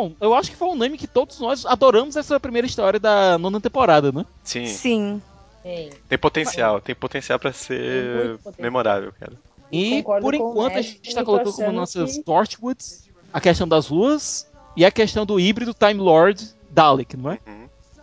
[0.00, 3.36] Bom, eu acho que foi um nome que todos nós adoramos essa primeira história da
[3.36, 4.24] nona temporada, né?
[4.42, 5.22] Sim, Sim.
[5.62, 5.90] Sim.
[6.08, 8.54] tem potencial, tem potencial pra Tem ser potencial.
[8.58, 9.34] memorável, cara.
[9.70, 13.90] E Concordo por enquanto a gente está colocando como nossas que- Torchwoods a questão das
[13.90, 17.38] luas e a questão do híbrido Time Lord Dalek, não é?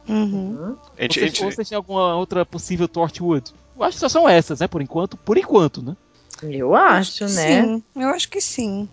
[0.07, 0.77] Uhum.
[0.97, 3.51] A gente, a Vocês, gente- vocês têm alguma outra possível Torchwood?
[3.75, 4.67] Eu acho que só são essas, né?
[4.67, 5.17] Por enquanto.
[5.17, 5.97] Por enquanto, né?
[6.43, 7.63] Eu acho, né?
[7.63, 8.87] Sim, eu acho que sim.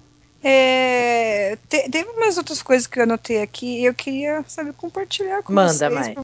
[0.46, 5.42] É, te- teve umas outras coisas que eu anotei aqui e eu queria, sabe, compartilhar
[5.42, 5.92] com Manda, vocês.
[5.94, 6.16] Mai.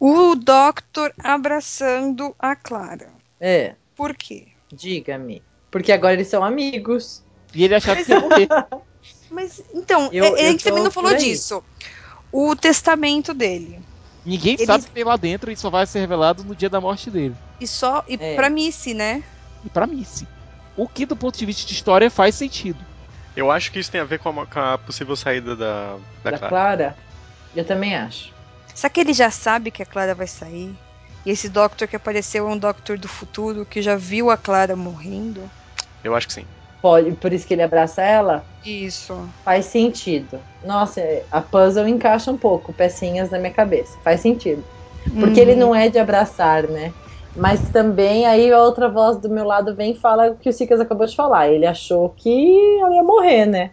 [0.00, 3.08] O Doctor abraçando a Clara.
[3.40, 4.48] É, Por quê?
[4.72, 5.42] diga-me.
[5.70, 7.22] Porque agora eles são amigos.
[7.54, 8.48] E ele achava que ia morrer.
[9.30, 11.62] Mas, então, Eu- é- eu a gente também não falou disso.
[12.32, 13.80] O testamento dele.
[14.24, 16.68] Ninguém Eles- sabe o que tem lá dentro e só vai ser revelado no dia
[16.68, 17.36] da morte dele.
[17.60, 18.02] E só.
[18.08, 18.34] E É.
[18.34, 19.22] pra Missy, né?
[19.64, 20.26] E pra mim, sim.
[20.76, 22.78] O que, do ponto de vista de história, faz sentido.
[23.36, 26.30] Eu acho que isso tem a ver com a, com a possível saída da, da,
[26.30, 26.48] Da Clara.
[26.48, 26.96] Clara?
[27.54, 28.32] Eu também acho.
[28.74, 30.74] Será que ele já sabe que a Clara vai sair?
[31.24, 34.76] E esse Doctor que apareceu é um Doctor do futuro que já viu a Clara
[34.76, 35.50] morrendo?
[36.02, 36.46] Eu acho que sim.
[36.82, 38.44] Pode, por isso que ele abraça ela?
[38.64, 39.28] Isso.
[39.44, 40.38] Faz sentido.
[40.62, 43.98] Nossa, a puzzle encaixa um pouco, pecinhas na minha cabeça.
[44.04, 44.62] Faz sentido.
[45.18, 46.92] Porque ele não é de abraçar, né?
[47.36, 50.52] Mas também aí a outra voz do meu lado vem e fala o que o
[50.52, 51.48] Sicas acabou de falar.
[51.48, 52.30] Ele achou que
[52.80, 53.72] ela ia morrer, né?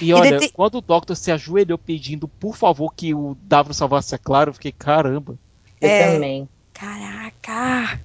[0.00, 4.14] E olha, dete- quando o Doctor se ajoelhou pedindo, por favor, que o Davros salvasse
[4.14, 5.36] a Clara, eu fiquei, caramba.
[5.80, 6.14] Eu É.
[6.14, 6.48] também.
[6.72, 8.00] Caraca!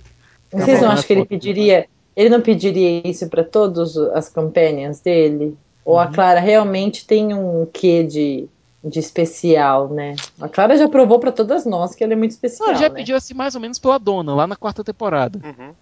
[0.51, 1.87] Vocês não né, acham que ele pediria.
[2.15, 5.57] Ele não pediria isso pra todas as companions dele?
[5.85, 6.11] Ou a Uhum.
[6.11, 8.47] Clara realmente tem um quê de,
[8.83, 10.15] de especial, né?
[10.39, 12.69] A Clara já provou pra todas nós que ela é muito especial.
[12.69, 12.95] Ele já né?
[12.95, 15.39] pediu assim mais ou menos pela dona, lá na quarta temporada.
[15.43, 15.73] Uhum.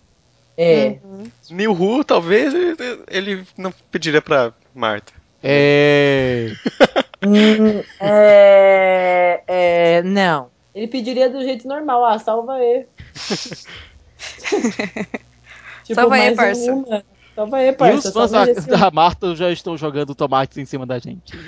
[0.57, 0.97] É.
[1.49, 2.53] New Who, talvez,
[3.07, 5.13] ele, não pediria pra Marta.
[5.43, 6.51] É.
[7.23, 10.49] Hum, é, é, Não.
[10.73, 12.03] Ele pediria do jeito normal.
[12.03, 12.87] Ah, salva ele.
[15.83, 16.73] tipo, Salva aí, mais parça.
[16.73, 17.03] humano.
[17.35, 20.85] Salva aí, E os fãs salva da, da Marta já estão jogando tomates em cima
[20.85, 21.33] da gente.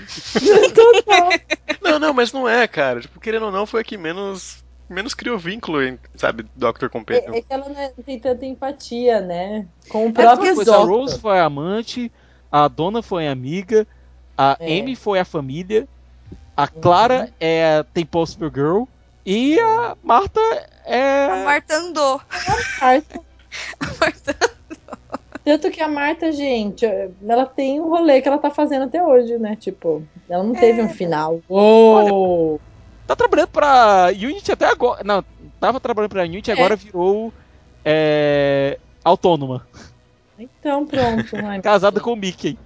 [1.81, 3.01] Não, não, mas não é, cara.
[3.01, 7.33] Tipo, querendo ou não, foi a que menos, menos criou vínculo, em, sabe, Doctor Companion.
[7.33, 9.67] É, é que ela não é- não tem tanta empatia, né?
[9.89, 10.79] Com o próprio coisa, a.
[10.79, 12.11] Rose foi a amante,
[12.51, 13.85] a dona foi a amiga,
[14.37, 14.79] a É.
[14.79, 15.87] Amy foi a família,
[16.55, 18.83] a Clara é, tem Poster Girl
[19.25, 20.39] e a Marta
[20.85, 21.25] é.
[21.25, 22.21] A Marta andou.
[22.81, 23.19] Marta.
[25.43, 29.37] Tanto que a Marta, gente, ela tem um rolê que ela tá fazendo até hoje,
[29.37, 29.57] né?
[29.57, 31.41] Tipo, ela não teve um final.
[31.49, 32.61] Uou!
[33.05, 35.03] Tá trabalhando pra Unity até agora.
[35.03, 35.23] Não,
[35.59, 37.33] tava trabalhando pra Unity e agora virou
[37.83, 39.67] é, autônoma.
[40.39, 41.35] Então pronto.
[41.45, 42.57] Ai, Casada com o Mickey.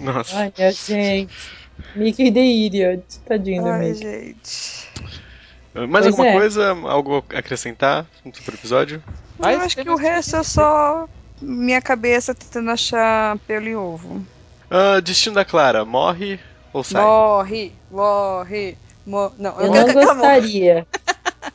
[0.00, 0.36] Nossa.
[0.36, 1.32] ai, gente.
[1.94, 3.04] Mickey the Idiot.
[3.26, 4.88] Tadinho do Ai, gente.
[5.74, 6.32] Mais Pois alguma é.
[6.32, 6.70] coisa?
[6.70, 9.02] Algo a acrescentar sobre o episódio?
[9.38, 11.06] Mas eu acho que o resto é só
[11.40, 14.26] minha cabeça tentando achar pelo e ovo.
[14.70, 16.40] Ah, destino da Clara, morre
[16.72, 17.02] ou sai?
[17.04, 19.34] Morre, morre, morre.
[19.38, 20.86] Não, Eu quero não que gostaria.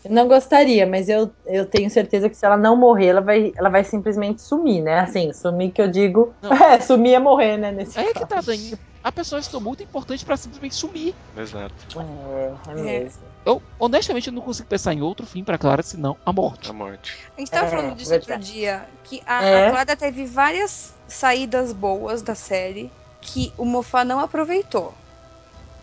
[0.03, 3.51] Eu não gostaria, mas eu, eu tenho certeza que se ela não morrer, ela vai,
[3.55, 4.99] ela vai simplesmente sumir, né?
[5.01, 6.33] Assim, sumir que eu digo.
[6.41, 6.49] Não.
[6.57, 7.71] É, sumir é morrer, né?
[7.71, 8.27] Nesse é que caso.
[8.27, 8.73] tá, Dani.
[9.03, 11.13] A pessoa se tornou muito importante pra simplesmente sumir.
[11.37, 11.75] Exato.
[11.99, 13.30] É, é mesmo.
[13.45, 16.69] Eu, honestamente, eu não consigo pensar em outro fim pra Clara senão a morte.
[16.69, 17.17] A morte.
[17.35, 18.31] A gente tava É, falando disso verdade.
[18.33, 19.67] outro dia, que a, É.
[19.67, 24.93] a Clara teve várias saídas boas da série que o Mofá não aproveitou.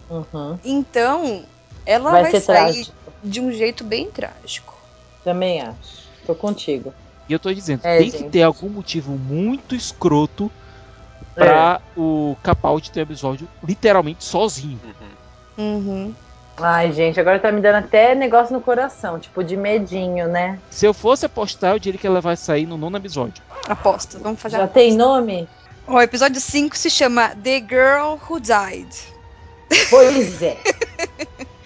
[0.08, 0.58] Uhum.
[0.64, 1.44] Então,
[1.84, 2.96] ela Vai vai, ser sair trágico.
[3.22, 4.74] de um jeito bem trágico.
[5.24, 6.08] Também acho.
[6.26, 6.94] Tô contigo.
[7.28, 8.30] E eu tô dizendo, É, tem que gente.
[8.30, 10.50] ter algum motivo muito escroto
[11.34, 14.80] pra o Capaldi ter o episódio literalmente sozinho.
[15.58, 15.64] Uhum.
[15.76, 16.14] Uhum.
[16.60, 20.58] Ai, gente, agora tá me dando até negócio no coração, tipo, de medinho, né?
[20.70, 23.42] Se eu fosse apostar, eu diria que ela vai sair no nono episódio.
[23.68, 24.80] Aposta, vamos fazer Já aposta.
[24.80, 25.48] tem nome?
[25.86, 28.94] O episódio 5 se chama The Girl Who Died.
[29.88, 30.58] Pois é.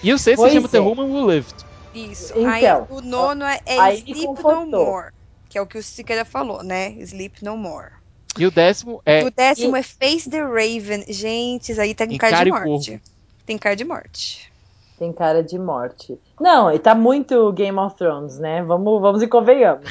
[0.03, 0.71] E o sexto Pois se chama é.
[0.71, 1.55] The Woman Who Lived.
[1.95, 2.33] Isso.
[2.37, 4.67] Então, aí o nono é, é Sleep No.
[4.67, 5.11] More.
[5.49, 6.93] Que é o que o Siqueira falou, né?
[6.99, 7.91] Sleep No More.
[8.39, 11.05] E o décimo é e o décimo é Face the Raven.
[11.09, 12.91] Gente, isso aí tá com cara de morte.
[12.91, 13.01] Corvo.
[13.45, 14.52] Tem cara de morte.
[14.99, 16.19] Tem cara de morte.
[16.41, 18.63] Não, e tá muito Game of Thrones, né?
[18.63, 19.89] Vamos, vamos e convenhamos.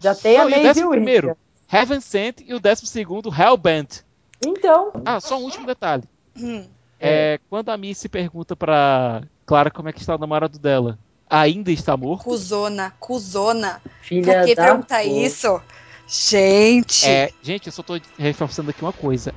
[0.00, 1.36] Já tem Não, a e Maisie décimo primeiro,
[1.72, 4.00] Heaven Sent e o décimo segundo, Hellbent.
[4.46, 6.04] Então, Ah, só um último detalhe.
[6.38, 6.66] Hum.
[7.00, 11.70] É, quando a Missy pergunta pra Clara como é que está o namorado dela, ainda
[11.72, 12.24] está morto?
[12.24, 13.80] Cusona, cuzona.
[14.02, 15.60] filha Pra que da perguntar isso?
[16.06, 17.08] Gente.
[17.08, 19.34] É, gente, eu só tô reforçando aqui uma coisa.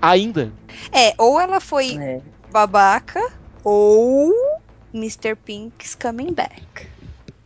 [0.00, 0.52] Ainda.
[0.92, 2.20] É, ou ela foi É.
[2.52, 3.20] babaca,
[3.64, 4.32] ou
[4.94, 5.34] Mr.
[5.36, 6.86] Pink's coming back.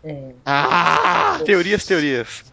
[0.05, 0.33] É.
[0.45, 1.41] Ah!
[1.45, 2.45] Teorias, teorias.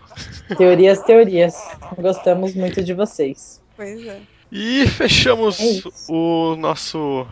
[0.57, 1.55] Teorias, teorias.
[1.97, 3.61] Gostamos muito de vocês.
[3.75, 4.19] Pois é.
[4.51, 7.25] E fechamos É o nosso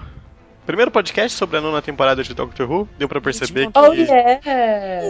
[0.66, 2.88] primeiro podcast sobre a nona temporada de Doctor Who.
[2.98, 4.40] Deu pra perceber que Oh, yeah!
[4.46, 5.02] é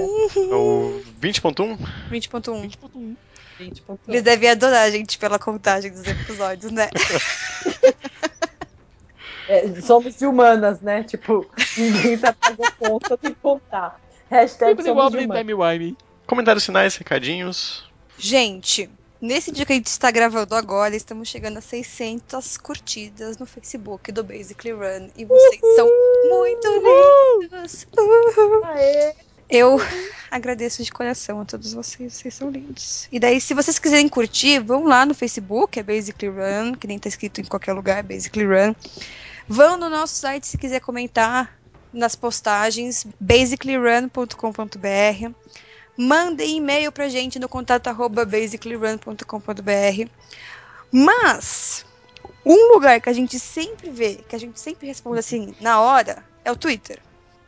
[0.52, 1.78] o 20.1
[2.12, 2.72] 20.1.
[2.72, 3.16] 20.1.
[3.60, 4.00] Gente, ponto.
[4.08, 6.90] Eles devem adorar a gente pela contagem dos episódios, né?
[9.48, 11.04] É, somos de humanas, né?
[11.04, 11.46] Tipo,
[11.78, 14.00] ninguém tá pagando conta, tem que contar.
[14.30, 15.94] Hashtag somos de humanas.
[16.26, 17.90] Comentários finais, recadinhos.
[18.18, 18.90] Gente,
[19.22, 24.12] nesse dia que a gente está gravando agora, estamos chegando a 600 curtidas no Facebook
[24.12, 25.10] do Basically Run.
[25.16, 25.88] E vocês são
[26.30, 26.68] muito
[27.50, 27.88] lindos.
[27.98, 28.66] Uhul.
[28.66, 29.16] Aê!
[29.50, 29.78] Eu
[30.30, 33.08] agradeço de coração a todos vocês, vocês são lindos.
[33.10, 37.00] E daí, se vocês quiserem curtir, vão lá no Facebook, é Basically Run, que nem
[37.00, 38.76] tá escrito em qualquer lugar, Basically Run.
[39.48, 41.58] Vão no nosso site se quiser comentar
[41.94, 45.32] nas postagens, basicallyrun.com.br.
[45.98, 50.10] Mandem e-mail pra gente no contato arroba basicallyrun.com.br.
[50.92, 51.86] Mas,
[52.46, 56.24] um lugar que a gente sempre vê, que a gente sempre responde assim, na hora,
[56.44, 57.00] é o Twitter.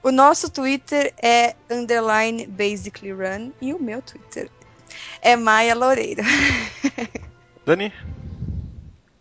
[0.01, 4.49] O nosso Twitter é underline basically run e o meu Twitter
[5.21, 6.23] é Maia Loureiro.
[7.65, 7.93] Dani?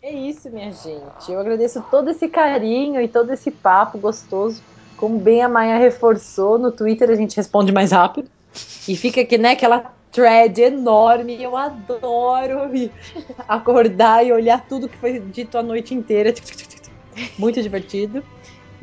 [0.01, 1.31] É isso, minha gente.
[1.31, 4.63] Eu agradeço todo esse carinho e todo esse papo gostoso.
[4.97, 8.31] Como bem a Maia reforçou, no Twitter a gente responde mais rápido.
[8.87, 11.43] E fica aqui, né, aquela thread enorme.
[11.43, 12.71] Eu adoro
[13.49, 16.33] acordar e olhar tudo que foi dito a noite inteira.
[17.37, 18.23] Muito divertido.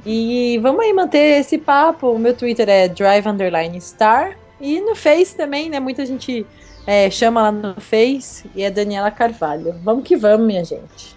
[0.05, 2.11] E vamos aí manter esse papo.
[2.11, 4.37] O meu Twitter é drive underline star.
[4.59, 5.79] E no Face também, né?
[5.79, 6.45] Muita gente
[6.87, 9.75] é, chama lá no Face e é Daniela Carvalho.
[9.83, 11.15] Vamos que vamos, minha gente.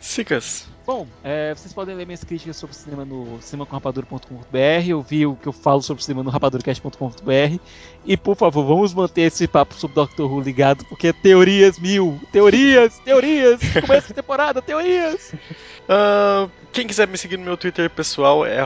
[0.00, 0.68] Sicas.
[0.90, 5.52] Bom, é, vocês podem ler minhas críticas sobre cinema no cinemacomrapadura.com.br, ouvir o que eu
[5.52, 7.62] falo sobre cinema no rapaduracast.com.br
[8.04, 12.20] e, por favor, vamos manter esse papo sobre Doctor Who ligado, porque é teorias mil,
[12.32, 15.32] teorias, teorias, começo de temporada, teorias.
[15.88, 18.60] Ah, quem quiser me seguir no meu Twitter pessoal é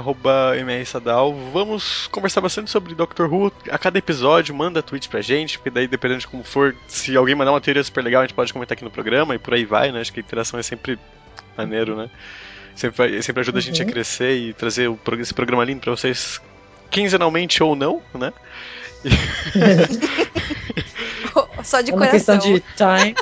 [0.65, 1.35] mrsadal.
[1.53, 3.53] Vamos conversar bastante sobre Doctor Who.
[3.71, 7.35] A cada episódio, manda tweet pra gente, porque daí, dependendo de como for, se alguém
[7.35, 9.67] mandar uma teoria super legal, a gente pode comentar aqui no programa e por aí
[9.67, 10.01] vai, né?
[10.01, 10.99] Acho que a interação é sempre
[11.57, 12.11] maneiro, né?
[12.75, 13.91] Sempre, sempre ajuda a gente a Uhum.
[13.93, 16.41] crescer e trazer o esse programa lindo pra vocês
[16.91, 18.33] quinzenalmente ou não, né?
[21.63, 22.39] Só de É uma coração.
[22.39, 23.15] questão de time.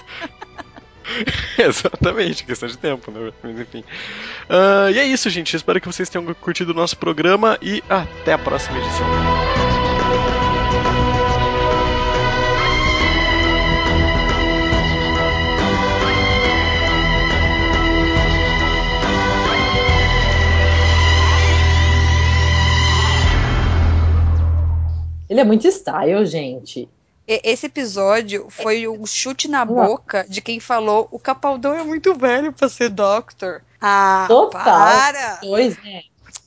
[1.59, 3.33] Exatamente, questão de tempo, né?
[3.43, 3.85] Mas enfim.
[4.49, 5.57] Ah, e é isso, gente.
[5.57, 9.62] Espero que vocês tenham curtido o nosso programa e até a próxima edição.
[25.33, 26.87] Ele é muito style, gente.
[27.27, 32.53] Esse episódio foi o chute na boca de quem falou o Capaldão é muito velho
[32.53, 33.63] pra ser Doctor.
[33.81, 34.63] Ah, Total.
[34.63, 35.39] para!
[35.43, 36.03] Dois, né?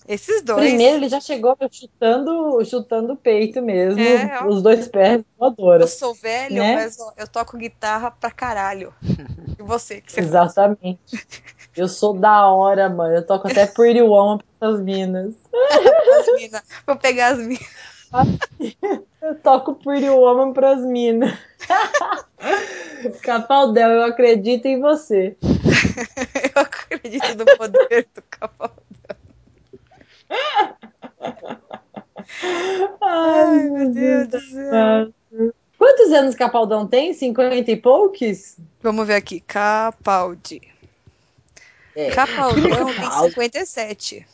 [0.07, 0.59] Esses dois.
[0.59, 3.99] Primeiro ele já chegou chutando, chutando o peito mesmo.
[3.99, 5.81] É, os dois pés voadora.
[5.85, 6.75] Eu sou velho, Né?
[6.75, 8.93] mas eu toco guitarra pra caralho.
[9.57, 9.99] E você?
[9.99, 10.19] Que você?
[10.19, 10.99] Exatamente.
[11.75, 13.15] Eu sou da hora, mano.
[13.15, 15.33] Eu toco até Pretty Woman pra essas minas.
[16.19, 16.61] As minas.
[16.85, 17.65] Vou pegar as minas.
[19.21, 21.33] Eu toco Pretty Woman pras minas.
[23.21, 25.35] Capaldão, eu acredito em você.
[26.55, 28.85] Eu acredito no poder do Capaldão.
[33.01, 35.53] Ai, meu Deus do céu.
[35.77, 37.13] Quantos anos Capaldão tem?
[37.13, 38.57] 50 e poucos?
[38.81, 39.39] Vamos ver aqui.
[39.41, 40.61] Capaldi.
[41.95, 42.11] É.
[42.11, 43.29] Capaldão tem Capaldi.
[43.29, 44.25] 57.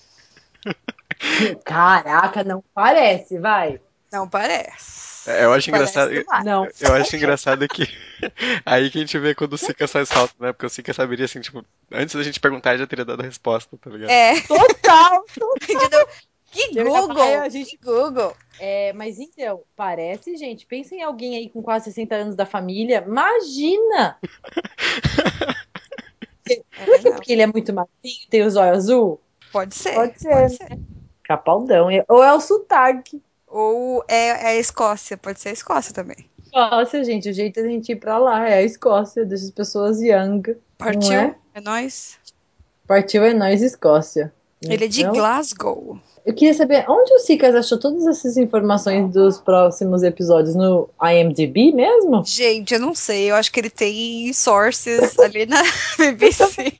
[1.63, 3.80] Caraca, não parece, vai.
[4.11, 5.30] Não parece.
[5.30, 6.43] É, eu acho Parece engraçado.
[6.43, 6.67] Não.
[6.80, 7.84] Eu acho engraçado que
[8.65, 10.51] aí que a gente vê quando o Sika sai salto, né?
[10.51, 13.26] Porque o Sika saberia assim, tipo, antes da gente perguntar, ele já teria dado a
[13.26, 14.09] resposta, tá ligado?
[14.09, 15.24] É, Total.
[15.61, 16.07] entendeu?
[16.51, 17.39] Que falar, Google!
[17.39, 18.36] a gente- Google!
[18.59, 20.65] É, mas então, parece, gente.
[20.65, 23.03] Pensa em alguém aí com quase 60 anos da família.
[23.05, 24.17] Imagina!
[26.49, 27.13] É, é não.
[27.13, 27.89] porque ele é muito macio
[28.30, 29.22] tem os olhos azul?
[29.53, 29.93] Pode ser.
[29.93, 30.80] Pode ser, Pode né?
[31.32, 31.88] Capaldão.
[32.07, 33.21] Ou é o sotaque.
[33.47, 35.17] Ou é, é a Escócia.
[35.17, 36.29] Pode ser a Escócia também.
[36.45, 37.29] Escócia, gente.
[37.29, 40.41] O jeito da gente ir pra lá é a Escócia, dessas pessoas young.
[40.77, 41.13] Partiu?
[41.13, 41.36] É?
[41.53, 42.17] É nóis.
[42.88, 44.34] Partiu é nós, Escócia.
[44.61, 45.99] Ele é de Então, Glasgow.
[46.23, 51.73] Eu queria saber onde o Sicas achou todas essas informações dos próximos episódios no IMDb
[51.73, 52.23] mesmo?
[52.23, 53.32] Gente, eu não sei.
[53.32, 55.63] Eu acho que ele tem sources ali na
[55.97, 56.73] BBC.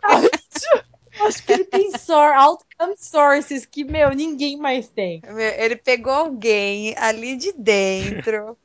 [1.26, 5.22] Acho que ele tem sor, outcome sources que, meu, ninguém mais tem.
[5.58, 8.58] Ele pegou alguém ali de dentro.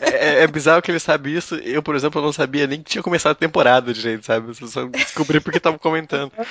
[0.00, 1.54] É, é bizarro que ele sabe isso.
[1.56, 4.48] Eu, por exemplo, não sabia nem que tinha começado a temporada direito, sabe?
[4.48, 6.32] Eu só descobri porque tava comentando.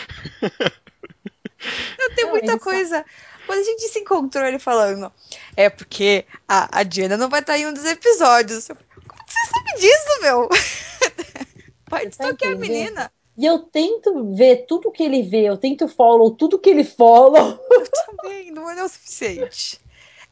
[2.00, 3.04] Não, tem muita coisa.
[3.46, 5.12] Quando a gente se encontrou, ele falando,
[5.56, 8.68] é porque a, a Diana não vai estar em um dos episódios.
[8.68, 10.50] Como que você sabe disso, meu?
[11.90, 13.12] Pode Tá tocar a menina.
[13.38, 17.60] E eu tento ver tudo que ele vê, eu tento follow tudo que ele follow.
[17.70, 19.80] Eu também, não é o suficiente.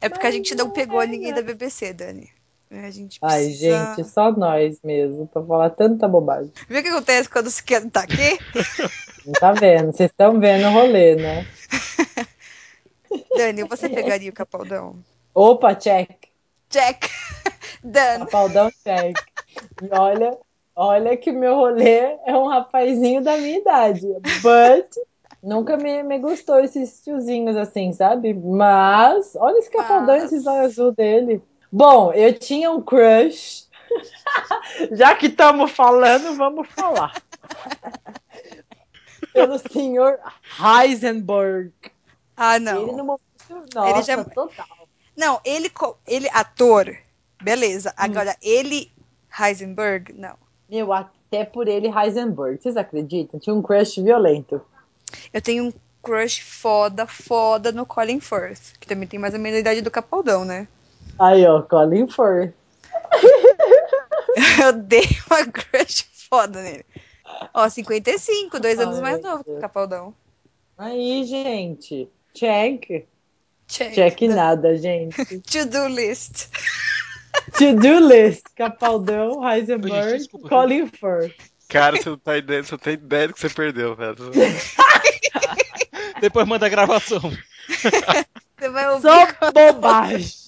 [0.00, 2.30] É porque a gente não pegou é, ninguém da BBC, Dani.
[2.68, 3.94] A gente Ai, precisa...
[3.94, 6.52] gente, só nós mesmo, pra falar tanta bobagem.
[6.68, 8.38] Viu o que acontece quando você quer tá aqui?
[9.24, 9.92] Não tá vendo?
[9.92, 11.46] Vocês estão vendo o rolê, né?
[13.36, 14.98] Dani, você pegaria o Capaldão?
[15.32, 16.10] Opa, check.
[16.68, 17.04] Check.
[17.84, 18.24] Done.
[18.24, 19.16] Capaldão check.
[19.80, 20.36] E olha,
[20.76, 24.06] olha que meu rolê é um rapazinho da minha idade.
[24.42, 24.94] But
[25.42, 28.34] nunca me, me gostou esses tiozinhos assim, sabe?
[28.34, 31.42] Mas olha esse capaldão, Mas- esses olhos azul dele.
[31.72, 33.66] Bom, eu tinha um crush.
[34.92, 37.12] Já que estamos falando, vamos falar.
[39.32, 40.18] Pelo senhor
[40.58, 41.72] Heisenberg.
[42.36, 42.86] Ah, Ele não.
[42.86, 44.66] no momento, nossa, Ele já- total.
[45.16, 45.70] Não, ele,
[46.06, 46.94] ele ator,
[47.42, 47.90] beleza.
[47.90, 47.94] Hum.
[47.96, 48.92] Agora, ele,
[49.40, 50.36] Heisenberg, não.
[50.68, 52.60] Meu, até por ele Heisenberg.
[52.60, 53.38] Vocês acreditam?
[53.38, 54.60] Tinha um crush violento.
[55.32, 59.58] Eu tenho um crush foda, foda no Colin Firth, que também tem mais ou menos
[59.58, 60.68] a idade do Capaldão, né?
[61.18, 62.54] Aí, ó, Colin Firth.
[64.62, 66.84] Eu dei uma crush foda nele.
[67.54, 69.58] Ó, 55, dois anos Ai, mais novo que o.
[69.58, 70.14] Capaldão.
[70.78, 72.08] Aí, gente.
[72.34, 73.06] Check.
[73.66, 73.94] Check.
[73.94, 75.40] Check nada, gente.
[75.40, 76.48] To-do list.
[77.58, 78.44] To-do list.
[78.56, 80.48] Capaldão, Heisenberg, gente, desculpa.
[80.48, 81.34] Colin Firth.
[81.68, 84.16] Cara, você não tá ideia, você não tem ideia do que você perdeu, velho.
[86.20, 87.20] Depois manda a gravação.
[87.68, 90.45] Você vai ouvir Só bobagem.